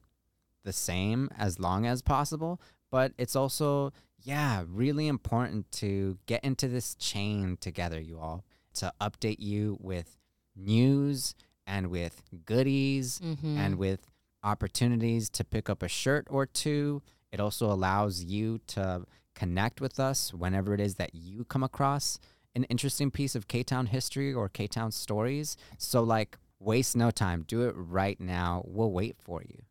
[0.64, 2.60] the same as long as possible,
[2.90, 8.92] but it's also, yeah, really important to get into this chain together, you all, to
[9.00, 10.18] update you with
[10.56, 11.34] news
[11.68, 13.56] and with goodies Mm-hmm.
[13.58, 14.00] and with
[14.42, 17.00] opportunities to pick up a shirt or two.
[17.30, 19.04] It also allows you to
[19.36, 22.18] connect with us whenever it is that you come across
[22.54, 25.56] an interesting piece of K Town history or K Town stories.
[25.78, 27.44] So, like, waste no time.
[27.46, 28.62] Do it right now.
[28.66, 29.62] We'll wait for you.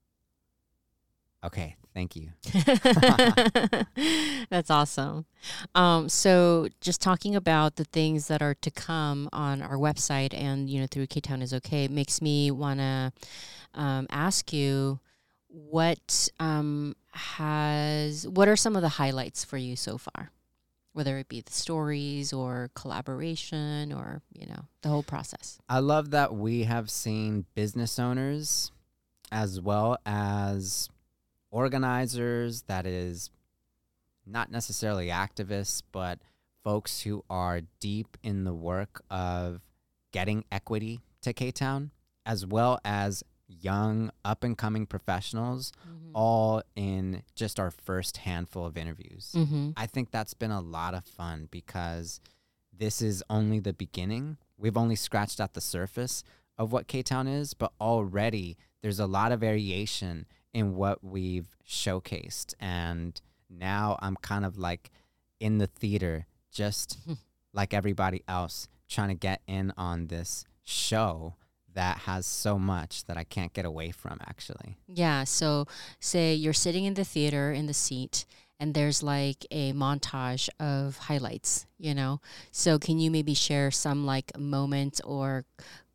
[1.44, 2.30] Okay, thank you.
[4.50, 5.26] That's awesome.
[5.74, 10.70] Um, so, just talking about the things that are to come on our website and
[10.70, 13.14] you know through K Town is okay makes me want to
[13.74, 15.00] um, ask you
[15.48, 20.32] what um, has what are some of the highlights for you so far,
[20.94, 25.60] whether it be the stories or collaboration or you know the whole process.
[25.70, 28.72] I love that we have seen business owners
[29.32, 30.90] as well as
[31.52, 33.30] organizers, that is,
[34.26, 36.20] not necessarily activists, but
[36.64, 39.62] folks who are deep in the work of
[40.12, 41.92] getting equity to K Town,
[42.26, 43.24] as well as
[43.62, 45.72] young, up and coming professionals,
[46.14, 49.32] all in just our first handful of interviews.
[49.36, 49.72] Mm-hmm.
[49.78, 52.20] I think that's been a lot of fun because
[52.76, 54.38] this is only the beginning.
[54.58, 56.24] We've only scratched at the surface
[56.58, 61.56] of what K Town is, but already there's a lot of variation in what we've
[61.68, 62.54] showcased.
[62.60, 64.92] And now I'm kind of like
[65.40, 66.98] in the theater, just
[67.54, 71.36] like everybody else, trying to get in on this show
[71.80, 74.76] that has so much that I can't get away from, actually.
[74.90, 75.24] Yeah.
[75.24, 75.66] So,
[76.02, 78.26] say you're sitting in the theater in the seat,
[78.60, 82.20] and there's like a montage of highlights, you know?
[82.52, 85.46] So, can you maybe share some like moment or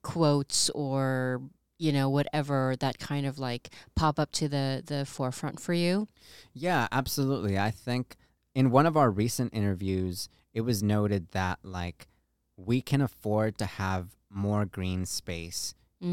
[0.01, 1.43] quotes or,
[1.78, 6.09] you know, whatever that kind of like pop up to the, the forefront for you?
[6.55, 7.59] Yeah, absolutely.
[7.59, 8.16] I think
[8.55, 12.09] in one of our recent interviews, it was noted that like
[12.57, 16.07] we can afford to have more green space in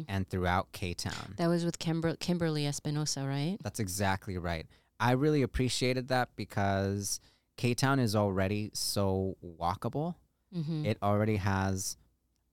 [0.00, 0.04] Mm.
[0.08, 1.34] and throughout K Town.
[1.36, 3.56] That was with Kimber- Kimberly Espinosa, right?
[3.62, 4.66] That's exactly right.
[4.98, 7.20] I really appreciated that because
[7.56, 10.16] K Town is already so walkable.
[10.52, 10.86] Mm-hmm.
[10.86, 11.96] It already has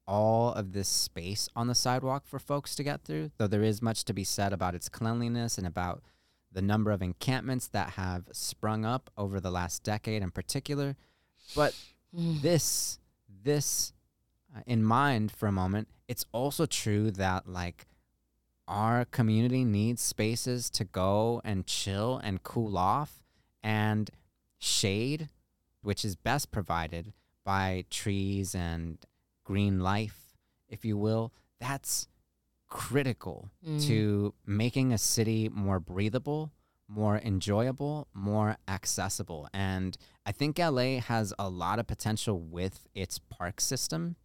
[0.08, 3.82] all of this space on the sidewalk for folks to get through, though there is
[3.82, 6.02] much to be said about its cleanliness and about
[6.52, 10.96] the number of encampments that have sprung up over the last decade in particular.
[11.56, 11.74] But
[12.16, 12.42] Mm.
[12.42, 13.00] this
[13.44, 13.94] this
[14.66, 17.86] in mind for a moment it's also true that like
[18.68, 23.24] our community needs spaces to go and chill and cool off
[23.64, 24.10] and
[24.58, 25.30] shade
[25.82, 27.14] which is best provided
[27.46, 28.98] by trees and
[29.44, 30.36] green life
[30.68, 32.08] if you will that's
[32.68, 33.86] critical Mm.
[33.88, 36.52] to making a city more breathable
[36.92, 39.48] more enjoyable, more accessible.
[39.54, 39.96] And
[40.26, 44.16] I think LA has a lot of potential with its park system.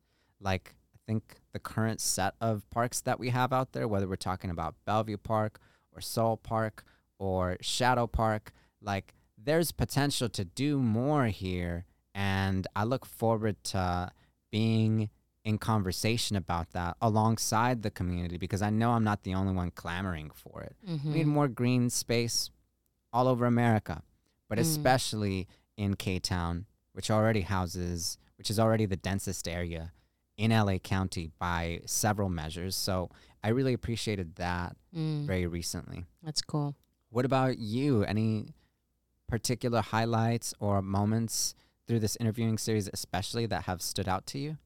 [0.41, 4.17] Like, I think the current set of parks that we have out there, whether we're
[4.17, 5.61] talking about Bellevue Park
[5.93, 6.85] or Seoul Park
[7.19, 11.85] or Shatto Park, like, there's potential to do more here.
[12.15, 14.11] And I look forward to
[14.51, 15.11] being
[15.45, 19.71] in conversation about that alongside the community because I know I'm not the only one
[19.73, 20.77] clamoring for it.
[20.89, 21.05] Mhm.
[21.05, 22.51] We need more green space
[23.13, 24.03] all over America,
[24.49, 24.63] but Mm.
[24.63, 29.93] especially in K Town, which already houses, which is already the densest area
[30.37, 32.75] in LA County by several measures.
[32.77, 33.11] So
[33.43, 35.27] I really appreciated that Mm.
[35.27, 36.05] very recently.
[36.23, 36.77] That's cool.
[37.11, 38.05] What about you?
[38.05, 38.55] Any
[39.29, 41.55] particular highlights or moments
[41.87, 44.59] through this interviewing series, especially that have stood out to you?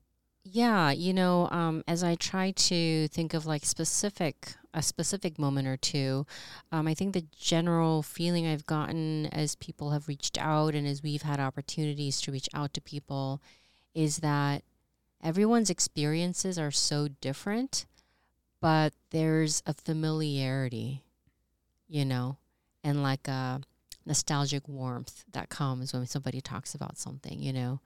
[0.44, 5.66] Yeah, you know, um, as I try to think of like specific a specific moment
[5.66, 6.26] or two,
[6.70, 11.02] um, I think the general feeling I've gotten as people have reached out and as
[11.02, 13.42] we've had opportunities to reach out to people
[13.94, 14.62] is that
[15.22, 17.86] everyone's experiences are so different,
[18.60, 21.04] but there's a familiarity,
[21.88, 22.36] you know,
[22.84, 23.60] and like a
[24.06, 27.80] nostalgic warmth that comes when somebody talks about something, you know.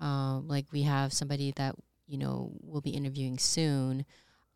[0.00, 1.74] Um, like we have somebody that
[2.06, 4.04] you know we'll be interviewing soon.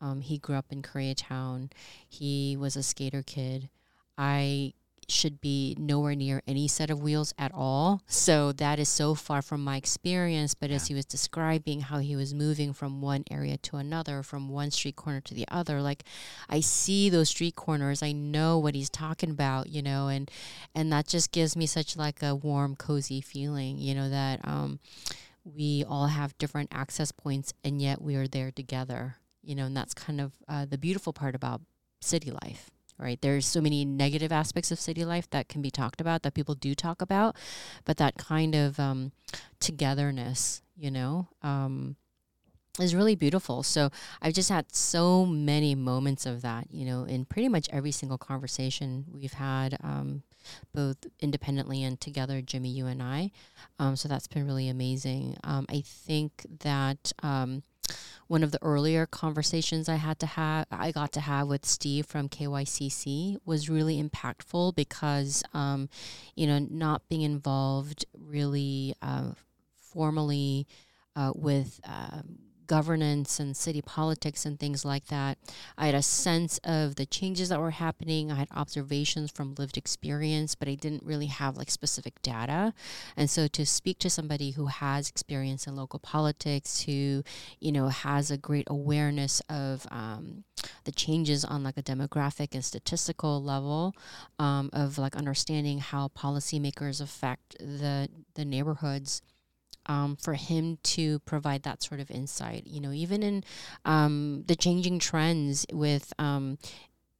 [0.01, 1.71] Um, he grew up in Koreatown.
[2.07, 3.69] He was a skater kid.
[4.17, 4.73] I
[5.13, 8.01] should be nowhere near any set of wheels at all.
[8.07, 10.53] So that is so far from my experience.
[10.53, 14.49] But as he was describing how he was moving from one area to another, from
[14.49, 16.03] one street corner to the other, like
[16.49, 18.03] I see those street corners.
[18.03, 20.29] I know what he's talking about, you know, and
[20.75, 24.79] and that just gives me such like a warm, cozy feeling, you know, that um
[25.43, 29.75] we all have different access points and yet we are there together you know and
[29.75, 31.61] that's kind of uh, the beautiful part about
[32.01, 32.71] city life
[33.03, 33.21] right?
[33.21, 36.55] There's so many negative aspects of city life that can be talked about that people
[36.55, 37.35] do talk about,
[37.85, 39.11] but that kind of um,
[39.59, 41.97] togetherness, you know, um,
[42.79, 43.61] is really beautiful.
[43.61, 43.91] So
[44.21, 48.17] I've just had so many moments of that, you know, in pretty much every single
[48.17, 50.23] conversation we've had, um,
[50.73, 53.31] both independently and together, Jimmy, you and I.
[53.79, 55.37] Um, so that's been really amazing.
[55.43, 57.63] Um, I think that um,
[58.27, 62.05] one of the earlier conversations I had to have, I got to have with Steve
[62.05, 65.89] from KYCC was really impactful because, um,
[66.35, 69.31] you know, not being involved really uh,
[69.75, 70.67] formally
[71.15, 71.79] uh, with.
[71.85, 75.37] Um, governance and city politics and things like that.
[75.77, 78.31] I had a sense of the changes that were happening.
[78.31, 82.73] I had observations from lived experience, but I didn't really have like specific data.
[83.15, 87.23] And so to speak to somebody who has experience in local politics, who,
[87.59, 90.43] you know, has a great awareness of um,
[90.85, 93.95] the changes on like a demographic and statistical level
[94.39, 99.21] um, of like understanding how policymakers affect the the neighborhoods
[99.85, 102.65] um, for him to provide that sort of insight.
[102.65, 103.43] You know, even in
[103.85, 106.57] um, the changing trends with, um,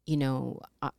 [0.05, 0.91] you know, uh,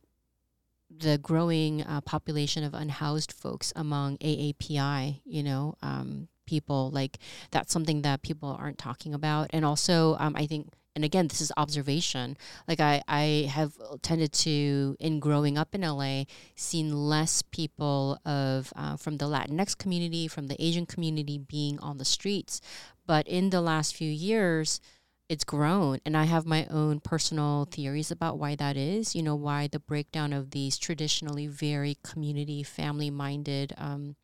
[0.97, 7.17] the growing uh, population of unhoused folks among AAPI, you know, um, people like
[7.51, 9.47] that's something that people aren't talking about.
[9.49, 12.37] And also, um, I think and again this is observation.
[12.67, 16.23] Like i i have tended to in growing up in la
[16.55, 21.97] seen less people of uh, from the latinx community from the asian community being on
[21.97, 22.61] the streets.
[23.07, 24.79] But in the last few years
[25.27, 29.35] it's grown and i have my own personal theories about why that is you know
[29.35, 34.15] why the breakdown of these traditionally very community family minded um,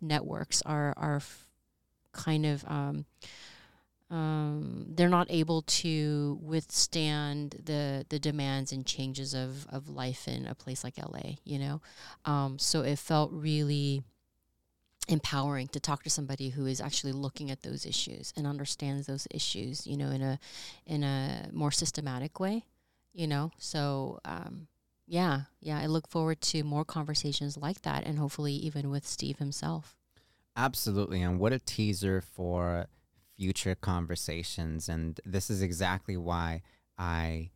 [0.00, 1.20] networks are are
[2.12, 3.04] kind of um,
[4.10, 10.46] um, they're not able to withstand the the demands and changes of of life in
[10.46, 11.36] a place like LA.
[11.44, 11.82] You know,
[12.24, 14.02] um, so it felt really
[15.08, 19.26] empowering to talk to somebody who is actually looking at those issues and understands those
[19.30, 19.86] issues.
[19.86, 20.38] You know, in a
[20.86, 22.64] in a more systematic way.
[23.12, 24.20] You know, so.
[24.24, 24.68] Um,
[25.08, 29.38] yeah, yeah, I look forward to more conversations like that and hopefully even with Steve
[29.38, 29.94] himself.
[30.56, 31.22] Absolutely.
[31.22, 32.86] And what a teaser for
[33.36, 34.88] future conversations.
[34.88, 36.62] And this is exactly why
[36.98, 37.50] I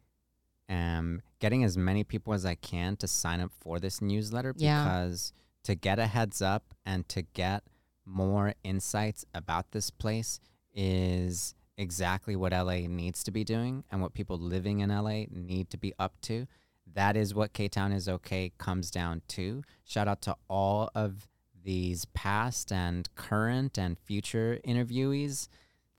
[0.69, 4.85] am getting as many people as I can to sign up for this newsletter Yeah.
[4.85, 5.33] because
[5.65, 7.65] to get a heads up and to get
[8.07, 10.41] more insights about this place
[10.73, 15.71] is exactly what LA needs to be doing and what people living in LA need
[15.71, 16.47] to be up to.
[16.93, 19.63] That is what K Town is okay comes down to.
[19.85, 21.29] Shout out to all of
[21.63, 25.49] these past and current and future interviewees.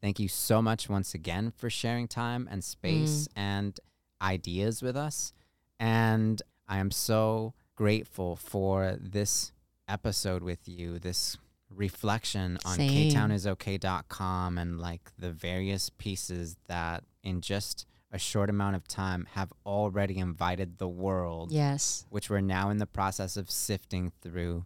[0.02, 3.32] Thank you so much once again for sharing time and space mm.
[3.36, 3.80] and
[4.22, 5.32] ideas with us.
[5.80, 9.52] And I am so grateful for this
[9.88, 11.38] episode with you, this
[11.70, 13.12] reflection on Same.
[13.12, 19.54] ktownisok.com and like the various pieces that in just a short amount of time have
[19.66, 22.06] already invited the world Yes.
[22.10, 24.66] which we're now in the process of sifting through.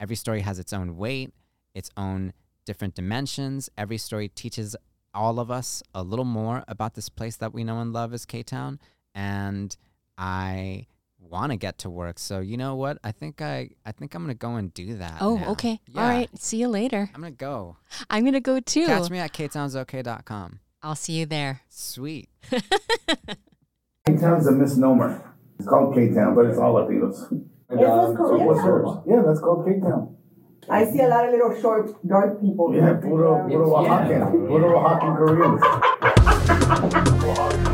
[0.00, 1.34] Every story has its own weight,
[1.74, 2.32] its own
[2.66, 3.70] different dimensions.
[3.78, 4.76] Every story teaches
[5.14, 8.26] all of us a little more about this place that we know and love as
[8.26, 8.78] K Town.
[9.14, 9.74] And
[10.18, 10.86] I
[11.18, 12.18] want to get to work.
[12.18, 12.98] So you know what?
[13.02, 15.18] I think I I think I'm gonna go and do that.
[15.20, 15.52] Oh, now.
[15.52, 15.80] okay.
[15.88, 16.02] Yeah.
[16.02, 16.28] All right.
[16.38, 17.10] See you later.
[17.14, 17.78] I'm gonna go.
[18.10, 18.86] I'm going to go too.
[18.86, 20.60] Catch me at ktownisok.com.
[20.82, 21.62] I'll see you there.
[21.68, 22.28] Sweet.
[24.06, 25.34] K-Town's a misnomer.
[25.58, 27.14] It's called K-Town, but it's all Latinos.
[27.14, 28.98] Is this So what's yours?
[29.08, 30.15] Yeah, that's called K-Town.
[30.68, 32.74] I see a lot of little short, dark people.
[32.74, 34.48] Yeah, puro, puro Oaxacan.
[34.48, 35.62] Puro Oaxacan Koreans.